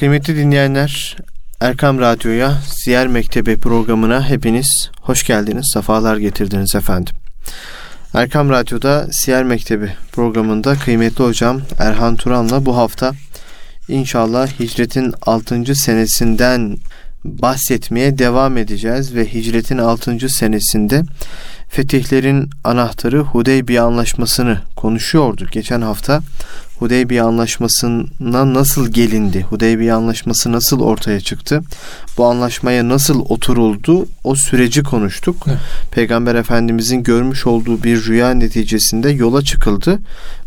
Kıymetli 0.00 0.36
dinleyenler, 0.36 1.16
Erkam 1.60 2.00
Radyo'ya, 2.00 2.58
Ziyer 2.74 3.06
Mektebi 3.06 3.56
programına 3.56 4.28
hepiniz 4.28 4.90
hoş 5.00 5.26
geldiniz, 5.26 5.70
sefalar 5.72 6.16
getirdiniz 6.16 6.74
efendim. 6.74 7.14
Erkam 8.14 8.50
Radyo'da 8.50 9.06
Siyer 9.12 9.44
Mektebi 9.44 9.92
programında 10.12 10.74
kıymetli 10.74 11.24
hocam 11.24 11.62
Erhan 11.78 12.16
Turan'la 12.16 12.66
bu 12.66 12.76
hafta 12.76 13.12
inşallah 13.88 14.60
hicretin 14.60 15.14
6. 15.22 15.74
senesinden 15.74 16.76
bahsetmeye 17.24 18.18
devam 18.18 18.56
edeceğiz 18.56 19.14
ve 19.14 19.34
hicretin 19.34 19.78
6. 19.78 20.28
senesinde 20.28 21.02
fetihlerin 21.68 22.50
anahtarı 22.64 23.18
Hudeybiye 23.18 23.80
Anlaşması'nı 23.80 24.60
konuşuyorduk. 24.76 25.52
Geçen 25.52 25.80
hafta 25.80 26.20
Hudeybiye 26.80 27.22
Anlaşması'na 27.22 28.54
nasıl 28.54 28.88
gelindi? 28.88 29.42
Hudeybiye 29.42 29.92
Anlaşması 29.92 30.52
nasıl 30.52 30.80
ortaya 30.80 31.20
çıktı? 31.20 31.62
Bu 32.18 32.26
anlaşmaya 32.26 32.88
nasıl 32.88 33.20
oturuldu? 33.28 34.06
O 34.24 34.34
süreci 34.34 34.82
konuştuk. 34.82 35.36
Evet. 35.46 35.58
Peygamber 35.90 36.34
Efendimizin 36.34 37.02
görmüş 37.02 37.46
olduğu 37.46 37.82
bir 37.82 38.04
rüya 38.06 38.30
neticesinde 38.30 39.10
yola 39.10 39.42
çıkıldı 39.42 39.98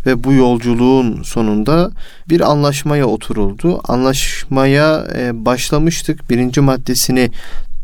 ve 0.06 0.24
bu 0.24 0.34
yolculuğun 0.34 1.24
sonunda 1.24 1.92
bir 2.30 2.42
anlaşmaya 2.52 3.06
oturuldu. 3.06 3.82
Anlaşmaya 3.88 5.08
e, 5.16 5.46
başlamıştık. 5.46 6.30
Birinci 6.30 6.62
maddesini 6.62 7.32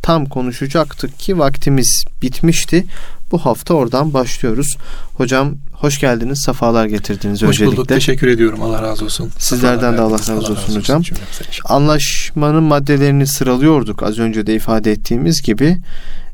tam 0.01 0.25
konuşacaktık 0.25 1.19
ki 1.19 1.39
vaktimiz 1.39 2.05
bitmişti. 2.21 2.85
Bu 3.31 3.37
hafta 3.37 3.73
oradan 3.73 4.13
başlıyoruz. 4.13 4.77
Hocam 5.13 5.55
hoş 5.73 5.99
geldiniz, 5.99 6.41
sefalar 6.41 6.85
getirdiniz 6.85 7.41
hoş 7.41 7.47
öncelikle. 7.47 7.65
Hoş 7.65 7.73
bulduk, 7.77 7.87
teşekkür 7.87 8.27
ediyorum. 8.27 8.61
Allah 8.61 8.81
razı 8.81 9.05
olsun. 9.05 9.31
Sizlerden 9.37 9.97
de 9.97 10.01
Allah 10.01 10.13
razı 10.13 10.33
Allah 10.33 10.39
olsun 10.39 10.55
razı 10.55 10.79
hocam. 10.79 10.99
Olsun 10.99 11.17
Anlaşmanın 11.65 12.63
maddelerini 12.63 13.27
sıralıyorduk 13.27 14.03
az 14.03 14.19
önce 14.19 14.47
de 14.47 14.55
ifade 14.55 14.91
ettiğimiz 14.91 15.41
gibi. 15.41 15.77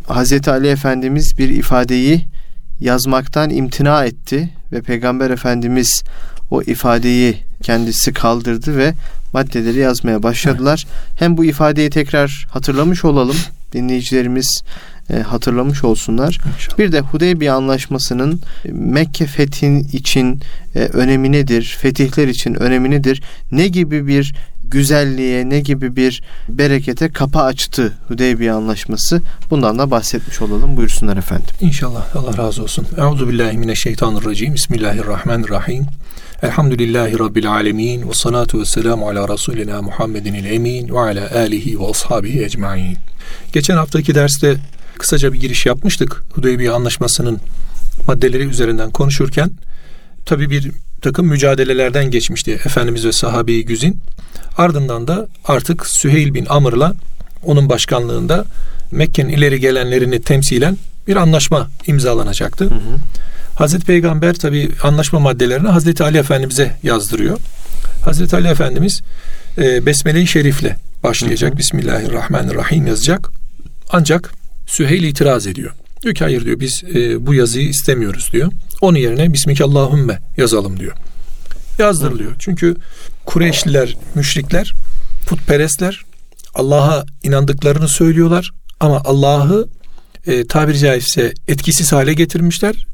Hazreti 0.07 0.51
Ali 0.51 0.67
Efendimiz 0.67 1.37
bir 1.37 1.49
ifadeyi 1.49 2.25
yazmaktan 2.79 3.49
imtina 3.49 4.05
etti 4.05 4.49
ve 4.71 4.81
Peygamber 4.81 5.29
Efendimiz 5.29 6.03
o 6.51 6.61
ifadeyi 6.61 7.37
kendisi 7.63 8.13
kaldırdı 8.13 8.77
ve 8.77 8.93
maddeleri 9.33 9.79
yazmaya 9.79 10.23
başladılar. 10.23 10.85
Hem 11.19 11.37
bu 11.37 11.45
ifadeyi 11.45 11.89
tekrar 11.89 12.47
hatırlamış 12.51 13.05
olalım. 13.05 13.35
Dinleyicilerimiz 13.73 14.61
e, 15.09 15.19
hatırlamış 15.19 15.83
olsunlar. 15.83 16.39
İnşallah. 16.55 16.77
Bir 16.77 16.91
de 16.91 16.99
Hudeybiye 16.99 17.51
Anlaşması'nın 17.51 18.41
Mekke 18.71 19.25
fethin 19.25 19.79
için 19.83 20.41
e, 20.75 20.79
önemi 20.79 21.31
nedir? 21.31 21.77
Fetihler 21.81 22.27
için 22.27 22.53
önemi 22.53 22.91
nedir? 22.91 23.21
Ne 23.51 23.67
gibi 23.67 24.07
bir 24.07 24.35
güzelliğe, 24.63 25.49
ne 25.49 25.59
gibi 25.59 25.95
bir 25.95 26.23
berekete 26.49 27.09
kapı 27.09 27.39
açtı 27.39 27.93
Hudeybiye 28.07 28.51
Anlaşması? 28.51 29.21
Bundan 29.49 29.79
da 29.79 29.91
bahsetmiş 29.91 30.41
olalım. 30.41 30.77
Buyursunlar 30.77 31.17
efendim. 31.17 31.55
İnşallah. 31.61 32.15
Allah 32.15 32.37
razı 32.37 32.63
olsun. 32.63 32.87
Euzu 32.97 33.29
billahi 33.29 33.57
mineşşeytanirracim. 33.57 34.53
Bismillahirrahmanirrahim. 34.53 35.85
Elhamdülillahi 36.41 37.19
Rabbil 37.19 37.51
alemin. 37.51 38.09
Ve 38.09 38.13
salatu 38.13 38.59
ve 38.59 38.65
selamu 38.65 39.09
ala 39.09 39.33
Resulina 39.33 39.81
Muhammedin 39.81 40.33
el 40.33 40.45
emin 40.45 40.89
ve 40.89 40.99
ala 40.99 41.35
alihi 41.35 41.79
ve 41.79 41.85
ashabihi 41.89 42.43
ecmain. 42.43 42.97
Geçen 43.53 43.77
haftaki 43.77 44.15
derste 44.15 44.55
kısaca 44.97 45.33
bir 45.33 45.39
giriş 45.39 45.65
yapmıştık. 45.65 46.23
Hudeybiye 46.33 46.71
Anlaşması'nın 46.71 47.39
maddeleri 48.07 48.43
üzerinden 48.43 48.91
konuşurken 48.91 49.51
tabi 50.25 50.49
bir 50.49 50.71
takım 51.01 51.27
mücadelelerden 51.27 52.11
geçmişti 52.11 52.51
Efendimiz 52.51 53.05
ve 53.05 53.11
sahabeyi 53.11 53.65
güzin. 53.65 53.99
Ardından 54.57 55.07
da 55.07 55.27
artık 55.45 55.87
Süheyl 55.87 56.33
bin 56.33 56.45
Amr'la 56.49 56.93
onun 57.43 57.69
başkanlığında 57.69 58.45
Mekke'nin 58.91 59.29
ileri 59.29 59.59
gelenlerini 59.59 60.21
temsilen 60.21 60.77
bir 61.07 61.15
anlaşma 61.15 61.69
imzalanacaktı. 61.87 62.65
Hı 62.65 62.75
hı. 62.75 62.97
Hazreti 63.55 63.85
Peygamber 63.85 64.33
tabi 64.33 64.71
anlaşma 64.83 65.19
maddelerini 65.19 65.67
Hazreti 65.67 66.03
Ali 66.03 66.17
Efendimiz'e 66.17 66.71
yazdırıyor. 66.83 67.39
Hazreti 68.05 68.35
Ali 68.35 68.47
Efendimiz 68.47 69.01
e, 69.57 69.85
Besmele-i 69.85 70.27
Şerif'le 70.27 70.71
başlayacak. 71.05 71.49
Hı 71.51 71.53
hı. 71.53 71.57
Bismillahirrahmanirrahim 71.57 72.87
yazacak. 72.87 73.29
Ancak 73.91 74.33
Süheyl 74.67 75.03
itiraz 75.03 75.47
ediyor. 75.47 75.71
Diyor 76.01 76.15
ki 76.15 76.23
hayır 76.23 76.45
diyor 76.45 76.59
biz 76.59 76.83
e, 76.95 77.25
bu 77.25 77.33
yazıyı 77.33 77.69
istemiyoruz 77.69 78.29
diyor. 78.33 78.51
Onun 78.81 78.97
yerine 78.97 79.33
Bismikallahümme 79.33 80.19
yazalım 80.37 80.79
diyor. 80.79 80.95
Yazdırılıyor. 81.79 82.35
Çünkü 82.39 82.75
Kureyşliler, 83.25 83.97
müşrikler, 84.15 84.73
putperestler 85.27 86.01
Allah'a 86.55 87.05
inandıklarını 87.23 87.87
söylüyorlar 87.87 88.51
ama 88.79 89.01
Allah'ı 89.05 89.67
e, 90.27 90.47
tabiri 90.47 90.79
caizse 90.79 91.33
etkisiz 91.47 91.91
hale 91.91 92.13
getirmişler. 92.13 92.85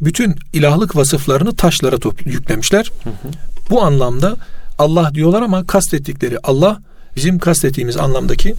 Bütün 0.00 0.34
ilahlık 0.52 0.96
vasıflarını 0.96 1.56
taşlara 1.56 1.98
toplu, 1.98 2.30
yüklemişler. 2.30 2.92
Hı 3.04 3.10
hı. 3.10 3.32
Bu 3.70 3.82
anlamda 3.82 4.36
Allah 4.78 5.10
diyorlar 5.14 5.42
ama 5.42 5.66
kastettikleri 5.66 6.38
Allah 6.42 6.80
bizim 7.20 7.38
kastettiğimiz 7.38 7.96
anlamdaki 7.96 8.54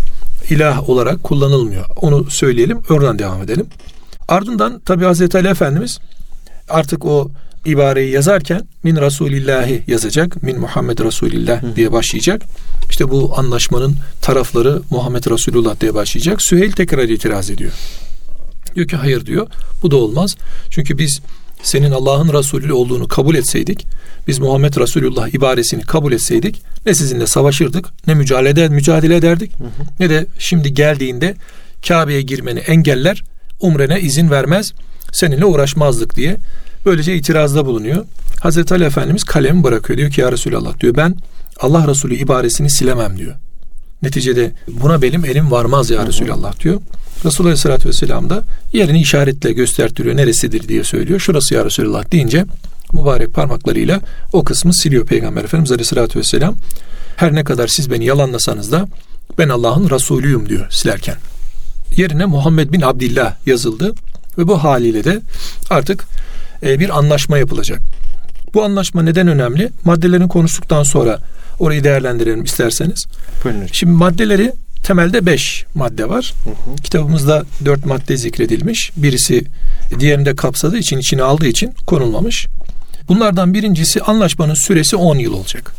ilah 0.49 0.89
olarak 0.89 1.23
kullanılmıyor. 1.23 1.85
Onu 1.95 2.29
söyleyelim, 2.29 2.81
oradan 2.89 3.19
devam 3.19 3.41
edelim. 3.41 3.65
Ardından 4.27 4.79
tabi 4.79 5.05
Hazreti 5.05 5.37
Ali 5.37 5.47
Efendimiz 5.47 5.99
artık 6.69 7.05
o 7.05 7.29
ibareyi 7.65 8.11
yazarken 8.11 8.61
min 8.83 8.95
Resulillahi 8.95 9.83
yazacak. 9.87 10.43
Min 10.43 10.59
Muhammed 10.59 10.99
Resulillah 10.99 11.75
diye 11.75 11.91
başlayacak. 11.91 12.41
İşte 12.89 13.09
bu 13.09 13.33
anlaşmanın 13.37 13.95
tarafları 14.21 14.81
Muhammed 14.89 15.25
Resulullah 15.25 15.79
diye 15.81 15.93
başlayacak. 15.93 16.41
Süheyl 16.41 16.71
tekrar 16.71 17.09
itiraz 17.09 17.49
ediyor. 17.49 17.71
Diyor 18.75 18.87
ki 18.87 18.95
hayır 18.95 19.25
diyor. 19.25 19.47
Bu 19.83 19.91
da 19.91 19.95
olmaz. 19.95 20.35
Çünkü 20.69 20.97
biz 20.97 21.21
senin 21.63 21.91
Allah'ın 21.91 22.33
Resulü 22.33 22.73
olduğunu 22.73 23.07
kabul 23.07 23.35
etseydik, 23.35 23.87
biz 24.27 24.39
Muhammed 24.39 24.75
Resulullah 24.75 25.27
ibaresini 25.27 25.81
kabul 25.81 26.11
etseydik 26.13 26.61
ne 26.85 26.93
sizinle 26.93 27.27
savaşırdık, 27.27 28.07
ne 28.07 28.13
mücadele, 28.13 28.69
mücadele 28.69 29.15
ederdik, 29.15 29.59
hı 29.59 29.63
hı. 29.63 29.69
ne 29.99 30.09
de 30.09 30.25
şimdi 30.37 30.73
geldiğinde 30.73 31.35
Kabe'ye 31.87 32.21
girmeni 32.21 32.59
engeller, 32.59 33.23
umrene 33.59 34.01
izin 34.01 34.29
vermez, 34.29 34.73
seninle 35.11 35.45
uğraşmazdık 35.45 36.15
diye 36.15 36.37
böylece 36.85 37.15
itirazda 37.15 37.65
bulunuyor. 37.65 38.05
Hazreti 38.39 38.73
Ali 38.73 38.83
Efendimiz 38.83 39.23
kalemi 39.23 39.63
bırakıyor. 39.63 39.97
Diyor 39.97 40.11
ki 40.11 40.21
ya 40.21 40.31
Resulallah 40.31 40.79
diyor 40.79 40.95
ben 40.95 41.15
Allah 41.59 41.87
Resulü 41.87 42.15
ibaresini 42.15 42.69
silemem 42.69 43.17
diyor. 43.17 43.35
Neticede 44.01 44.51
buna 44.67 45.01
benim 45.01 45.25
elim 45.25 45.51
varmaz 45.51 45.89
ya 45.89 46.07
Resulallah 46.07 46.59
diyor. 46.59 46.81
Resulullah 47.25 47.49
Aleyhisselatü 47.49 47.89
Vesselam 47.89 48.29
da 48.29 48.43
yerini 48.73 49.01
işaretle 49.01 49.53
göstertiriyor. 49.53 50.17
Neresidir 50.17 50.67
diye 50.67 50.83
söylüyor. 50.83 51.19
Şurası 51.19 51.53
ya 51.53 51.65
Resulallah 51.65 52.11
deyince 52.11 52.45
mübarek 52.93 53.33
parmaklarıyla 53.33 54.01
o 54.33 54.43
kısmı 54.43 54.73
siliyor 54.73 55.05
Peygamber 55.05 55.43
Efendimiz 55.43 55.71
Aleyhisselatü 55.71 56.19
Vesselam. 56.19 56.55
Her 57.15 57.35
ne 57.35 57.43
kadar 57.43 57.67
siz 57.67 57.91
beni 57.91 58.05
yalanlasanız 58.05 58.71
da 58.71 58.87
ben 59.37 59.49
Allah'ın 59.49 59.89
Resulüyüm 59.89 60.49
diyor 60.49 60.71
silerken. 60.71 61.15
Yerine 61.97 62.25
Muhammed 62.25 62.71
bin 62.71 62.81
Abdillah 62.81 63.35
yazıldı 63.45 63.93
ve 64.37 64.47
bu 64.47 64.63
haliyle 64.63 65.03
de 65.03 65.21
artık 65.69 66.05
e, 66.63 66.79
bir 66.79 66.97
anlaşma 66.97 67.37
yapılacak. 67.37 67.79
Bu 68.53 68.63
anlaşma 68.63 69.03
neden 69.03 69.27
önemli? 69.27 69.69
Maddelerini 69.85 70.27
konuştuktan 70.27 70.83
sonra 70.83 71.19
orayı 71.59 71.83
değerlendirelim 71.83 72.43
isterseniz. 72.43 73.05
Buyurun. 73.43 73.67
Şimdi 73.71 73.93
maddeleri 73.93 74.53
temelde 74.83 75.25
beş 75.25 75.65
madde 75.75 76.09
var. 76.09 76.33
Hı 76.43 76.49
hı. 76.49 76.75
Kitabımızda 76.75 77.45
dört 77.65 77.85
madde 77.85 78.17
zikredilmiş. 78.17 78.91
Birisi 78.97 79.43
diğerinde 79.99 80.35
kapsadığı 80.35 80.77
için, 80.77 80.97
içine 80.97 81.23
aldığı 81.23 81.47
için 81.47 81.73
konulmamış. 81.87 82.47
Bunlardan 83.07 83.53
birincisi 83.53 84.01
anlaşmanın 84.01 84.53
süresi 84.53 84.95
10 84.95 85.17
yıl 85.17 85.33
olacak. 85.33 85.75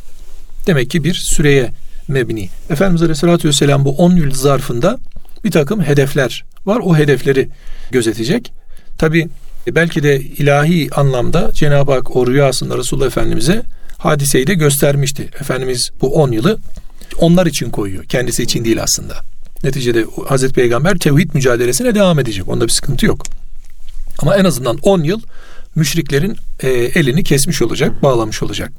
Demek 0.67 0.91
ki 0.91 1.05
bir 1.05 1.15
süreye 1.15 1.71
mebni. 2.09 2.49
Efendimiz 2.71 3.03
Aleyhisselatü 3.03 3.49
Vesselam 3.49 3.85
bu 3.85 3.97
10 3.97 4.17
yıl 4.17 4.31
zarfında 4.31 4.99
bir 5.45 5.51
takım 5.51 5.83
hedefler 5.83 6.45
var. 6.67 6.81
O 6.85 6.97
hedefleri 6.97 7.49
gözetecek. 7.91 8.53
Tabi 8.99 9.29
belki 9.67 10.03
de 10.03 10.21
ilahi 10.21 10.89
anlamda 10.95 11.51
Cenab-ı 11.53 11.93
Hak 11.93 12.17
o 12.17 12.27
rüyasında 12.27 12.79
Resulullah 12.79 13.07
Efendimiz'e 13.07 13.63
hadiseyi 13.99 14.47
de 14.47 14.55
göstermişti. 14.55 15.23
Efendimiz 15.41 15.91
bu 16.01 16.15
10 16.15 16.33
yılı 16.33 16.59
onlar 17.19 17.47
için 17.47 17.71
koyuyor. 17.71 18.05
Kendisi 18.05 18.43
için 18.43 18.65
değil 18.65 18.83
aslında. 18.83 19.15
Neticede 19.65 20.07
Hazreti 20.29 20.55
Peygamber 20.55 20.99
tevhid 20.99 21.31
mücadelesine 21.35 21.95
devam 21.95 22.19
edecek. 22.19 22.49
Onda 22.49 22.65
bir 22.65 22.73
sıkıntı 22.73 23.07
yok. 23.07 23.23
Ama 24.19 24.37
en 24.37 24.45
azından 24.45 24.79
10 24.83 25.03
yıl 25.03 25.21
müşriklerin 25.75 26.37
e, 26.61 26.69
elini 26.69 27.25
kesmiş 27.25 27.63
olacak, 27.63 28.03
bağlamış 28.03 28.43
olacak. 28.43 28.73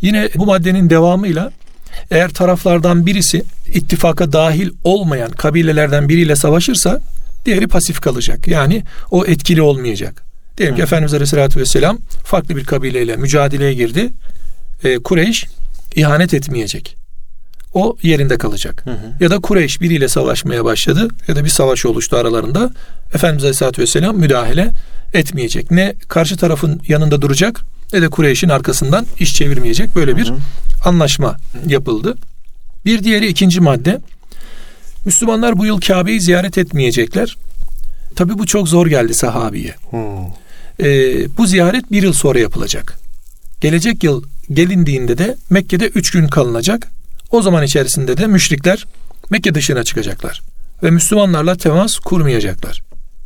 Yine 0.00 0.28
bu 0.34 0.46
maddenin 0.46 0.90
devamıyla 0.90 1.52
eğer 2.10 2.30
taraflardan 2.30 3.06
birisi 3.06 3.44
ittifaka 3.74 4.32
dahil 4.32 4.70
olmayan 4.84 5.30
kabilelerden 5.30 6.08
biriyle 6.08 6.36
savaşırsa 6.36 7.00
diğeri 7.46 7.68
pasif 7.68 8.00
kalacak. 8.00 8.48
Yani 8.48 8.82
o 9.10 9.26
etkili 9.26 9.62
olmayacak. 9.62 10.22
Diyelim 10.58 10.76
ki 10.76 10.82
Efendimiz 10.82 11.14
Aleyhisselatü 11.14 11.60
Vesselam 11.60 11.98
farklı 12.24 12.56
bir 12.56 12.64
kabileyle 12.64 13.16
mücadeleye 13.16 13.74
girdi. 13.74 14.12
E, 14.84 14.98
Kureyş 14.98 15.46
ihanet 15.94 16.34
etmeyecek. 16.34 16.96
O 17.76 17.96
yerinde 18.02 18.38
kalacak. 18.38 18.82
Hı 18.84 18.90
hı. 18.90 19.24
Ya 19.24 19.30
da 19.30 19.38
Kureyş 19.38 19.80
biriyle 19.80 20.08
savaşmaya 20.08 20.64
başladı 20.64 21.08
ya 21.28 21.36
da 21.36 21.44
bir 21.44 21.48
savaş 21.48 21.86
oluştu 21.86 22.16
aralarında. 22.16 22.70
Efendimiz 23.14 23.44
Aleyhisselatü 23.44 23.82
Vesselam 23.82 24.16
müdahale 24.16 24.70
etmeyecek. 25.14 25.70
Ne 25.70 25.94
karşı 26.08 26.36
tarafın 26.36 26.80
yanında 26.88 27.22
duracak 27.22 27.60
ne 27.92 28.02
de 28.02 28.08
Kureyş'in 28.08 28.48
arkasından 28.48 29.06
iş 29.20 29.34
çevirmeyecek. 29.34 29.96
Böyle 29.96 30.16
bir 30.16 30.28
hı 30.28 30.32
hı. 30.32 30.38
anlaşma 30.84 31.36
yapıldı. 31.66 32.14
Bir 32.84 33.04
diğeri 33.04 33.26
ikinci 33.26 33.60
madde. 33.60 34.00
Müslümanlar 35.04 35.58
bu 35.58 35.66
yıl 35.66 35.80
Kabe'yi 35.80 36.20
ziyaret 36.20 36.58
etmeyecekler. 36.58 37.36
Tabi 38.16 38.38
bu 38.38 38.46
çok 38.46 38.68
zor 38.68 38.86
geldi 38.86 39.14
sahabiye. 39.14 39.74
Hmm. 39.90 40.00
Ee, 40.80 41.36
bu 41.36 41.46
ziyaret 41.46 41.92
bir 41.92 42.02
yıl 42.02 42.12
sonra 42.12 42.38
yapılacak. 42.38 42.98
Gelecek 43.60 44.04
yıl 44.04 44.22
gelindiğinde 44.52 45.18
de 45.18 45.36
Mekke'de 45.50 45.86
üç 45.86 46.10
gün 46.10 46.28
kalınacak. 46.28 46.95
O 47.30 47.42
zaman 47.42 47.64
içerisinde 47.64 48.16
de 48.16 48.26
müşrikler 48.26 48.86
Mekke 49.30 49.54
dışına 49.54 49.84
çıkacaklar. 49.84 50.42
Ve 50.82 50.90
Müslümanlarla 50.90 51.56
temas 51.56 51.98
kurmayacaklar. 51.98 52.82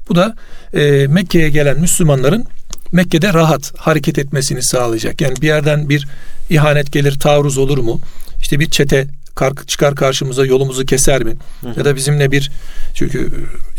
Bu 0.09 0.15
da 0.15 0.35
e, 0.75 1.07
Mekke'ye 1.07 1.51
gelen 1.51 1.81
Müslümanların 1.81 2.45
Mekke'de 2.93 3.33
rahat 3.35 3.73
hareket 3.77 4.19
etmesini 4.19 4.63
sağlayacak. 4.63 5.21
Yani 5.21 5.35
bir 5.43 5.47
yerden 5.47 5.89
bir 5.89 6.09
ihanet 6.51 6.93
gelir, 6.93 7.19
taarruz 7.19 7.59
olur 7.59 7.79
mu? 7.79 8.01
İşte 8.41 8.61
bir 8.61 8.71
çete 8.71 9.07
çıkar 9.67 9.95
karşımıza 9.95 10.47
yolumuzu 10.47 10.85
keser 10.85 11.25
mi? 11.25 11.35
Hı 11.61 11.69
hı. 11.69 11.79
Ya 11.79 11.85
da 11.85 11.97
bizimle 11.97 12.33
bir 12.33 12.51
çünkü 12.95 13.31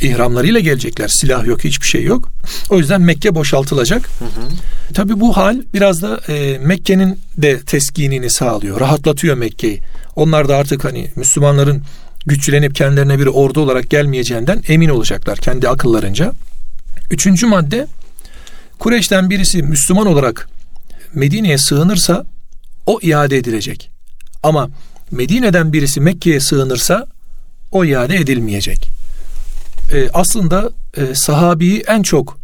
ihramlarıyla 0.01 0.59
gelecekler. 0.59 1.07
Silah 1.07 1.45
yok, 1.45 1.63
hiçbir 1.63 1.87
şey 1.87 2.03
yok. 2.03 2.29
O 2.69 2.77
yüzden 2.77 3.01
Mekke 3.01 3.35
boşaltılacak. 3.35 4.09
Hı 4.19 4.25
hı. 4.25 4.47
Tabii 4.93 5.19
bu 5.19 5.37
hal 5.37 5.61
biraz 5.73 6.01
da 6.01 6.19
e, 6.27 6.57
Mekke'nin 6.57 7.19
de 7.37 7.59
teskinini 7.59 8.29
sağlıyor. 8.29 8.79
Rahatlatıyor 8.79 9.37
Mekke'yi. 9.37 9.81
Onlar 10.15 10.49
da 10.49 10.55
artık 10.55 10.85
hani 10.85 11.11
Müslümanların 11.15 11.83
güçlenip 12.25 12.75
kendilerine 12.75 13.19
bir 13.19 13.27
ordu 13.27 13.61
olarak 13.61 13.89
gelmeyeceğinden 13.89 14.63
emin 14.67 14.89
olacaklar 14.89 15.37
kendi 15.37 15.69
akıllarınca. 15.69 16.33
Üçüncü 17.11 17.47
madde 17.47 17.87
Kureyş'ten 18.79 19.29
birisi 19.29 19.63
Müslüman 19.63 20.07
olarak 20.07 20.49
Medine'ye 21.13 21.57
sığınırsa 21.57 22.25
o 22.85 22.99
iade 23.01 23.37
edilecek. 23.37 23.91
Ama 24.43 24.69
Medine'den 25.11 25.73
birisi 25.73 26.01
Mekke'ye 26.01 26.39
sığınırsa 26.39 27.07
o 27.71 27.85
iade 27.85 28.15
edilmeyecek. 28.15 28.89
Ee, 29.93 30.09
aslında 30.13 30.69
e, 30.97 31.15
sahabiyi 31.15 31.83
en 31.87 32.01
çok 32.01 32.39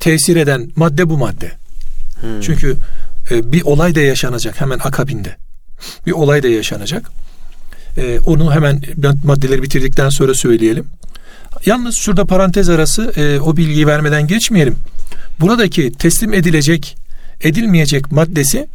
tesir 0.00 0.36
eden 0.36 0.70
madde 0.76 1.08
bu 1.08 1.18
madde. 1.18 1.52
Hmm. 2.20 2.40
Çünkü 2.40 2.76
e, 3.30 3.52
bir 3.52 3.62
olay 3.62 3.94
da 3.94 4.00
yaşanacak 4.00 4.60
hemen 4.60 4.78
akabinde. 4.78 5.36
Bir 6.06 6.12
olay 6.12 6.42
da 6.42 6.48
yaşanacak. 6.48 7.10
E, 7.96 8.18
onu 8.18 8.54
hemen 8.54 8.82
maddeleri 9.24 9.62
bitirdikten 9.62 10.08
sonra 10.08 10.34
söyleyelim. 10.34 10.86
Yalnız 11.66 11.96
şurada 11.96 12.24
parantez 12.24 12.68
arası 12.68 13.12
e, 13.16 13.40
o 13.40 13.56
bilgiyi 13.56 13.86
vermeden 13.86 14.26
geçmeyelim. 14.26 14.76
Buradaki 15.40 15.92
teslim 15.92 16.34
edilecek, 16.34 16.96
edilmeyecek 17.40 18.12
maddesi 18.12 18.68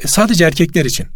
e, 0.00 0.08
sadece 0.08 0.44
erkekler 0.44 0.84
için. 0.84 1.06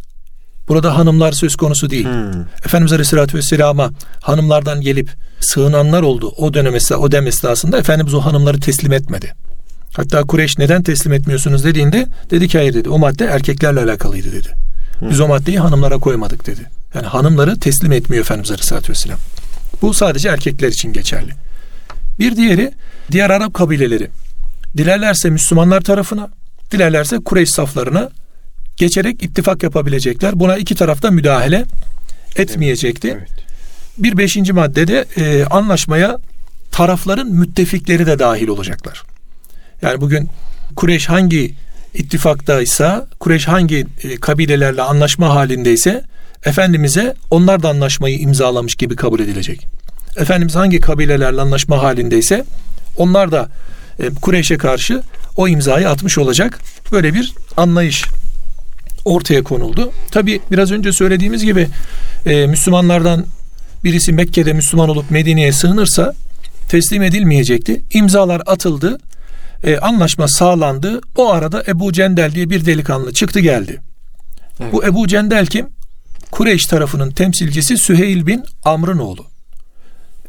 Burada 0.70 0.98
hanımlar 0.98 1.32
söz 1.32 1.56
konusu 1.56 1.90
değil. 1.90 2.04
Hmm. 2.04 2.40
Efendimiz 2.64 2.92
Aleyhisselatü 2.92 3.38
Vesselam'a 3.38 3.90
hanımlardan 4.20 4.80
gelip 4.80 5.10
sığınanlar 5.40 6.02
oldu. 6.02 6.32
O 6.36 6.54
dönem 6.54 6.74
o 6.98 7.12
dem 7.12 7.26
esnasında 7.26 7.78
Efendimiz 7.78 8.14
o 8.14 8.20
hanımları 8.20 8.60
teslim 8.60 8.92
etmedi. 8.92 9.34
Hatta 9.92 10.22
Kureyş 10.22 10.58
neden 10.58 10.82
teslim 10.82 11.12
etmiyorsunuz 11.12 11.64
dediğinde 11.64 12.06
dedi 12.30 12.48
ki 12.48 12.58
hayır 12.58 12.74
dedi. 12.74 12.88
O 12.88 12.98
madde 12.98 13.24
erkeklerle 13.24 13.80
alakalıydı 13.80 14.32
dedi. 14.32 14.48
Hmm. 14.98 15.10
Biz 15.10 15.20
o 15.20 15.28
maddeyi 15.28 15.58
hanımlara 15.58 15.98
koymadık 15.98 16.46
dedi. 16.46 16.60
Yani 16.94 17.06
hanımları 17.06 17.60
teslim 17.60 17.92
etmiyor 17.92 18.24
Efendimiz 18.24 18.50
Aleyhisselatü 18.50 18.92
Vesselam. 18.92 19.18
Bu 19.82 19.94
sadece 19.94 20.28
erkekler 20.28 20.68
için 20.68 20.92
geçerli. 20.92 21.30
Bir 22.18 22.36
diğeri 22.36 22.72
diğer 23.10 23.30
Arap 23.30 23.54
kabileleri. 23.54 24.10
Dilerlerse 24.76 25.30
Müslümanlar 25.30 25.80
tarafına, 25.80 26.28
dilerlerse 26.72 27.18
Kureyş 27.18 27.50
saflarına 27.50 28.10
geçerek 28.80 29.22
ittifak 29.22 29.62
yapabilecekler. 29.62 30.40
Buna 30.40 30.56
iki 30.56 30.74
tarafta 30.74 31.10
müdahale 31.10 31.64
etmeyecekti. 32.36 33.08
Evet. 33.18 33.28
Bir 33.98 34.18
beşinci 34.18 34.52
maddede 34.52 35.04
e, 35.16 35.44
anlaşmaya 35.44 36.18
tarafların 36.72 37.28
müttefikleri 37.32 38.06
de 38.06 38.18
dahil 38.18 38.48
olacaklar. 38.48 39.02
Yani 39.82 40.00
bugün 40.00 40.28
Kureyş 40.76 41.08
hangi 41.08 41.54
ittifaktaysa, 41.94 43.06
Kureyş 43.18 43.48
hangi 43.48 43.86
e, 44.02 44.16
kabilelerle 44.16 44.82
anlaşma 44.82 45.34
halindeyse 45.34 46.04
Efendimiz'e 46.44 47.14
onlar 47.30 47.62
da 47.62 47.68
anlaşmayı 47.68 48.18
imzalamış 48.18 48.74
gibi 48.74 48.96
kabul 48.96 49.20
edilecek. 49.20 49.66
Efendimiz 50.16 50.54
hangi 50.54 50.80
kabilelerle 50.80 51.40
anlaşma 51.40 51.82
halindeyse 51.82 52.44
onlar 52.96 53.32
da 53.32 53.48
e, 53.98 54.10
Kureyş'e 54.10 54.58
karşı 54.58 55.02
o 55.36 55.48
imzayı 55.48 55.88
atmış 55.88 56.18
olacak. 56.18 56.58
Böyle 56.92 57.14
bir 57.14 57.32
anlayış 57.56 58.04
ortaya 59.04 59.42
konuldu. 59.42 59.92
Tabi 60.10 60.40
biraz 60.50 60.72
önce 60.72 60.92
söylediğimiz 60.92 61.44
gibi 61.44 61.68
e, 62.26 62.46
Müslümanlardan 62.46 63.26
birisi 63.84 64.12
Mekke'de 64.12 64.52
Müslüman 64.52 64.88
olup 64.88 65.10
Medine'ye 65.10 65.52
sığınırsa 65.52 66.14
teslim 66.68 67.02
edilmeyecekti. 67.02 67.84
İmzalar 67.92 68.42
atıldı. 68.46 68.98
E, 69.64 69.78
anlaşma 69.78 70.28
sağlandı. 70.28 71.00
O 71.16 71.30
arada 71.30 71.64
Ebu 71.68 71.92
Cendel 71.92 72.32
diye 72.32 72.50
bir 72.50 72.66
delikanlı 72.66 73.12
çıktı 73.12 73.40
geldi. 73.40 73.80
Evet. 74.60 74.72
Bu 74.72 74.84
Ebu 74.84 75.08
Cendel 75.08 75.46
kim? 75.46 75.66
Kureyş 76.30 76.66
tarafının 76.66 77.10
temsilcisi 77.10 77.76
Süheyl 77.76 78.26
bin 78.26 78.44
Amr'ın 78.64 78.98
oğlu. 78.98 79.26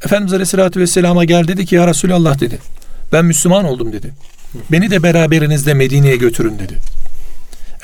Efendimiz 0.06 0.34
Aleyhisselatü 0.34 0.80
Vesselam'a 0.80 1.26
gel 1.26 1.48
dedi 1.48 1.66
ki 1.66 1.76
ya 1.76 1.88
Resulallah 1.88 2.40
dedi. 2.40 2.60
Ben 3.14 3.26
Müslüman 3.26 3.66
oldum 3.66 3.94
dedi. 3.94 4.14
Beni 4.72 4.92
de 4.92 5.04
beraberinizde 5.04 5.74
Medine'ye 5.74 6.16
götürün 6.16 6.60
dedi. 6.60 6.78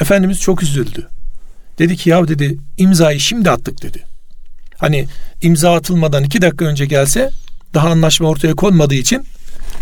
Efendimiz 0.02 0.40
çok 0.40 0.64
üzüldü. 0.64 1.08
Dedi 1.80 1.98
ki 1.98 2.10
ya 2.10 2.28
dedi 2.28 2.58
imzayı 2.78 3.20
şimdi 3.20 3.52
attık 3.52 3.84
dedi. 3.84 4.04
Hani 4.78 5.08
imza 5.42 5.76
atılmadan 5.76 6.24
iki 6.24 6.42
dakika 6.42 6.66
önce 6.66 6.86
gelse 6.86 7.30
daha 7.74 7.90
anlaşma 7.90 8.28
ortaya 8.28 8.54
konmadığı 8.54 8.96
için 8.96 9.26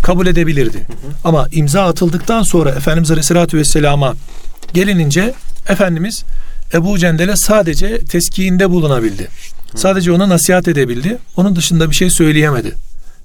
kabul 0.01 0.27
edebilirdi. 0.27 0.77
Hı 0.77 0.81
hı. 0.81 1.13
Ama 1.23 1.47
imza 1.51 1.83
atıldıktan 1.83 2.43
sonra 2.43 2.69
Efendimiz 2.69 3.11
Aleyhisselatü 3.11 3.57
Vesselam'a 3.57 4.13
gelinince 4.73 5.33
Efendimiz 5.69 6.23
Ebu 6.73 6.99
Cendel'e 6.99 7.35
sadece 7.35 7.99
teskiinde 7.99 8.69
bulunabildi. 8.69 9.23
Hı. 9.71 9.77
Sadece 9.77 10.11
ona 10.11 10.29
nasihat 10.29 10.67
edebildi. 10.67 11.17
Onun 11.37 11.55
dışında 11.55 11.89
bir 11.91 11.95
şey 11.95 12.09
söyleyemedi. 12.09 12.73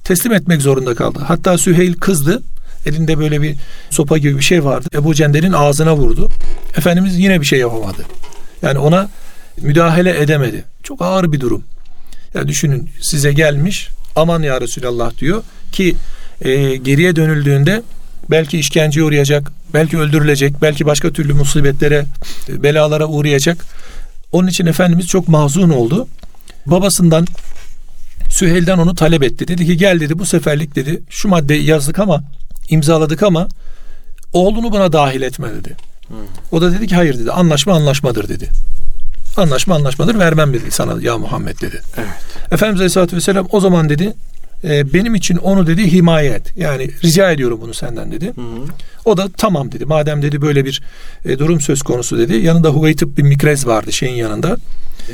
Teslim 0.05 0.33
etmek 0.33 0.63
zorunda 0.63 0.95
kaldı. 0.95 1.19
Hatta 1.27 1.59
Süheyl 1.59 1.95
kızdı. 1.95 2.43
Elinde 2.87 3.19
böyle 3.19 3.43
bir 3.43 3.57
sopa 3.91 4.19
gibi 4.19 4.37
bir 4.37 4.43
şey 4.43 4.65
vardı. 4.65 4.89
Ebu 4.95 5.15
Cendel'in 5.15 5.53
ağzına 5.53 5.97
vurdu. 5.97 6.31
Efendimiz 6.77 7.19
yine 7.19 7.41
bir 7.41 7.47
şey 7.47 7.59
yapamadı. 7.59 8.07
Yani 8.63 8.79
ona 8.79 9.09
müdahale 9.61 10.21
edemedi. 10.21 10.65
Çok 10.83 11.03
ağır 11.03 11.33
bir 11.33 11.41
durum. 11.41 11.65
Ya 12.35 12.49
düşünün 12.49 12.91
size 13.01 13.33
gelmiş 13.33 13.89
aman 14.17 14.43
ya 14.43 14.61
Resulallah 14.61 15.19
diyor 15.19 15.43
ki 15.73 15.97
e, 16.43 16.77
geriye 16.77 17.17
dönüldüğünde 17.17 17.83
belki 18.31 18.59
işkenceye 18.59 19.07
uğrayacak, 19.07 19.53
belki 19.75 19.99
öldürülecek, 19.99 20.63
belki 20.63 20.87
başka 20.87 21.11
türlü 21.13 21.35
musibetlere, 21.35 22.05
belalara 22.49 23.07
uğrayacak. 23.07 23.65
Onun 24.33 24.49
için 24.49 24.67
Efendimiz 24.67 25.07
çok 25.07 25.29
mahzun 25.29 25.71
oldu. 25.71 26.09
Babasından 26.67 27.27
Süheyl'den 28.31 28.79
onu 28.79 28.95
talep 28.95 29.23
etti. 29.23 29.49
Dedi 29.49 29.67
ki 29.67 29.77
gel 29.77 30.01
dedi 30.01 30.19
bu 30.19 30.27
seferlik 30.27 30.77
dedi 30.77 31.03
şu 31.11 31.29
maddeyi 31.29 31.65
yazdık 31.65 31.99
ama 31.99 32.25
imzaladık 32.71 33.23
ama 33.23 33.49
oğlunu 34.33 34.73
buna 34.73 34.93
dahil 34.93 35.23
etme 35.23 35.49
dedi. 35.55 35.77
Hmm. 36.09 36.17
O 36.53 36.61
da 36.61 36.73
dedi 36.73 36.87
ki 36.87 36.95
hayır 36.95 37.19
dedi 37.19 37.33
anlaşma 37.33 37.75
anlaşmadır 37.75 38.29
dedi. 38.29 38.49
Anlaşma 39.37 39.75
anlaşmadır 39.75 40.19
vermem 40.19 40.53
dedi 40.53 40.71
sana 40.71 41.03
ya 41.03 41.19
Muhammed 41.19 41.61
dedi. 41.61 41.81
Evet. 41.97 42.09
Efendimiz 42.53 42.81
Aleyhisselatü 42.81 43.17
Vesselam 43.17 43.49
o 43.53 43.61
zaman 43.61 43.89
dedi 43.89 44.15
e, 44.65 44.93
benim 44.93 45.15
için 45.15 45.37
onu 45.37 45.67
dedi 45.67 45.93
himaye 45.93 46.31
et. 46.31 46.57
Yani 46.57 46.91
rica 47.05 47.31
ediyorum 47.31 47.59
bunu 47.63 47.75
senden 47.75 48.13
dedi. 48.13 48.27
Hı 48.27 48.41
hı. 48.41 48.65
O 49.05 49.17
da 49.17 49.29
tamam 49.37 49.73
dedi. 49.73 49.85
Madem 49.85 50.23
dedi 50.23 50.43
böyle 50.43 50.65
bir 50.65 50.83
e, 51.25 51.39
durum 51.39 51.61
söz 51.61 51.83
konusu 51.83 52.19
dedi. 52.19 52.37
Yanında 52.37 52.69
Huveytib 52.69 53.19
bir 53.19 53.23
Mikrez 53.23 53.67
vardı 53.67 53.93
şeyin 53.93 54.15
yanında. 54.15 54.57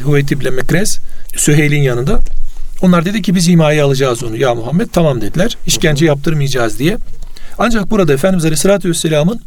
Huveytib 0.05 0.41
ile 0.41 0.51
Mikrez 0.51 0.99
Süheyl'in 1.37 1.83
yanında. 1.83 2.19
Onlar 2.83 3.05
dedi 3.05 3.23
ki 3.23 3.35
biz 3.35 3.49
himaye 3.49 3.83
alacağız 3.83 4.23
onu 4.23 4.37
ya 4.37 4.55
Muhammed. 4.55 4.89
Tamam 4.93 5.21
dediler. 5.21 5.57
İşkence 5.67 6.01
hı 6.01 6.05
hı. 6.05 6.09
yaptırmayacağız 6.09 6.79
diye. 6.79 6.97
Ancak 7.59 7.91
burada 7.91 8.13
Efendimiz 8.13 8.45
Aleyhisselatü 8.45 8.89
Vesselam'ın 8.89 9.41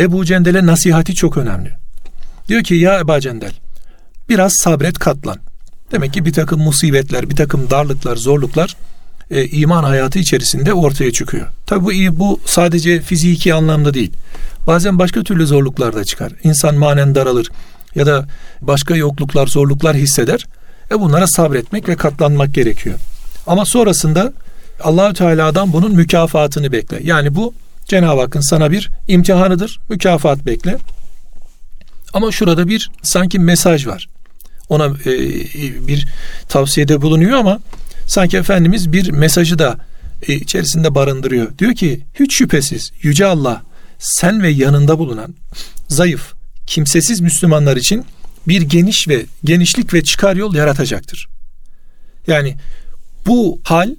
Ebu 0.00 0.24
Cendel'e 0.24 0.66
nasihati 0.66 1.14
çok 1.14 1.36
önemli. 1.36 1.72
Diyor 2.48 2.62
ki 2.62 2.74
ya 2.74 3.00
Ebu 3.00 3.20
Cendel 3.20 3.52
biraz 4.28 4.52
sabret 4.52 4.98
katlan. 4.98 5.38
Demek 5.92 6.12
ki 6.12 6.24
bir 6.24 6.32
takım 6.32 6.60
musibetler, 6.60 7.30
bir 7.30 7.36
takım 7.36 7.70
darlıklar, 7.70 8.16
zorluklar 8.16 8.76
e, 9.30 9.44
iman 9.44 9.84
hayatı 9.84 10.18
içerisinde 10.18 10.74
ortaya 10.74 11.12
çıkıyor. 11.12 11.46
Tabi 11.66 11.84
bu, 11.84 12.18
bu 12.18 12.40
sadece 12.44 13.00
fiziki 13.00 13.54
anlamda 13.54 13.94
değil. 13.94 14.12
Bazen 14.66 14.98
başka 14.98 15.22
türlü 15.22 15.46
zorluklar 15.46 15.94
da 15.94 16.04
çıkar. 16.04 16.32
İnsan 16.42 16.74
manen 16.74 17.14
daralır 17.14 17.50
ya 17.94 18.06
da 18.06 18.28
başka 18.60 18.96
yokluklar, 18.96 19.46
zorluklar 19.46 19.96
hisseder. 19.96 20.46
E 20.90 21.00
bunlara 21.00 21.26
sabretmek 21.26 21.88
ve 21.88 21.96
katlanmak 21.96 22.54
gerekiyor. 22.54 22.98
Ama 23.46 23.64
sonrasında 23.64 24.32
Allahü 24.80 25.14
Teala'dan 25.14 25.72
bunun 25.72 25.94
mükafatını 25.94 26.72
bekle. 26.72 27.00
Yani 27.02 27.34
bu 27.34 27.54
Cenab-ı 27.84 28.20
Hakk'ın 28.20 28.40
sana 28.40 28.70
bir 28.70 28.90
imtihanıdır. 29.08 29.80
Mükafat 29.88 30.46
bekle. 30.46 30.78
Ama 32.12 32.32
şurada 32.32 32.68
bir 32.68 32.90
sanki 33.02 33.38
mesaj 33.38 33.86
var. 33.86 34.08
Ona 34.68 34.86
e, 34.86 35.12
bir 35.86 36.08
tavsiyede 36.48 37.02
bulunuyor 37.02 37.38
ama 37.38 37.60
sanki 38.06 38.36
Efendimiz 38.36 38.92
bir 38.92 39.10
mesajı 39.10 39.58
da 39.58 39.78
e, 40.28 40.34
içerisinde 40.34 40.94
barındırıyor. 40.94 41.58
Diyor 41.58 41.74
ki 41.74 42.00
hiç 42.20 42.34
şüphesiz 42.34 42.90
Yüce 43.02 43.26
Allah 43.26 43.62
sen 43.98 44.42
ve 44.42 44.48
yanında 44.48 44.98
bulunan 44.98 45.34
zayıf, 45.88 46.32
kimsesiz 46.66 47.20
Müslümanlar 47.20 47.76
için 47.76 48.04
bir 48.48 48.62
geniş 48.62 49.08
ve 49.08 49.26
genişlik 49.44 49.94
ve 49.94 50.04
çıkar 50.04 50.36
yol 50.36 50.54
yaratacaktır. 50.54 51.28
Yani 52.26 52.56
bu 53.26 53.60
hal 53.64 53.90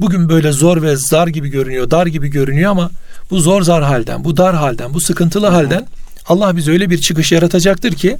bugün 0.00 0.28
böyle 0.28 0.52
zor 0.52 0.82
ve 0.82 0.96
zar 0.96 1.28
gibi 1.28 1.48
görünüyor, 1.48 1.90
dar 1.90 2.06
gibi 2.06 2.28
görünüyor 2.28 2.70
ama 2.70 2.90
bu 3.30 3.40
zor 3.40 3.62
zar 3.62 3.82
halden, 3.82 4.24
bu 4.24 4.36
dar 4.36 4.56
halden, 4.56 4.94
bu 4.94 5.00
sıkıntılı 5.00 5.46
halden 5.46 5.86
Allah 6.26 6.56
bize 6.56 6.70
öyle 6.72 6.90
bir 6.90 6.98
çıkış 6.98 7.32
yaratacaktır 7.32 7.92
ki 7.92 8.16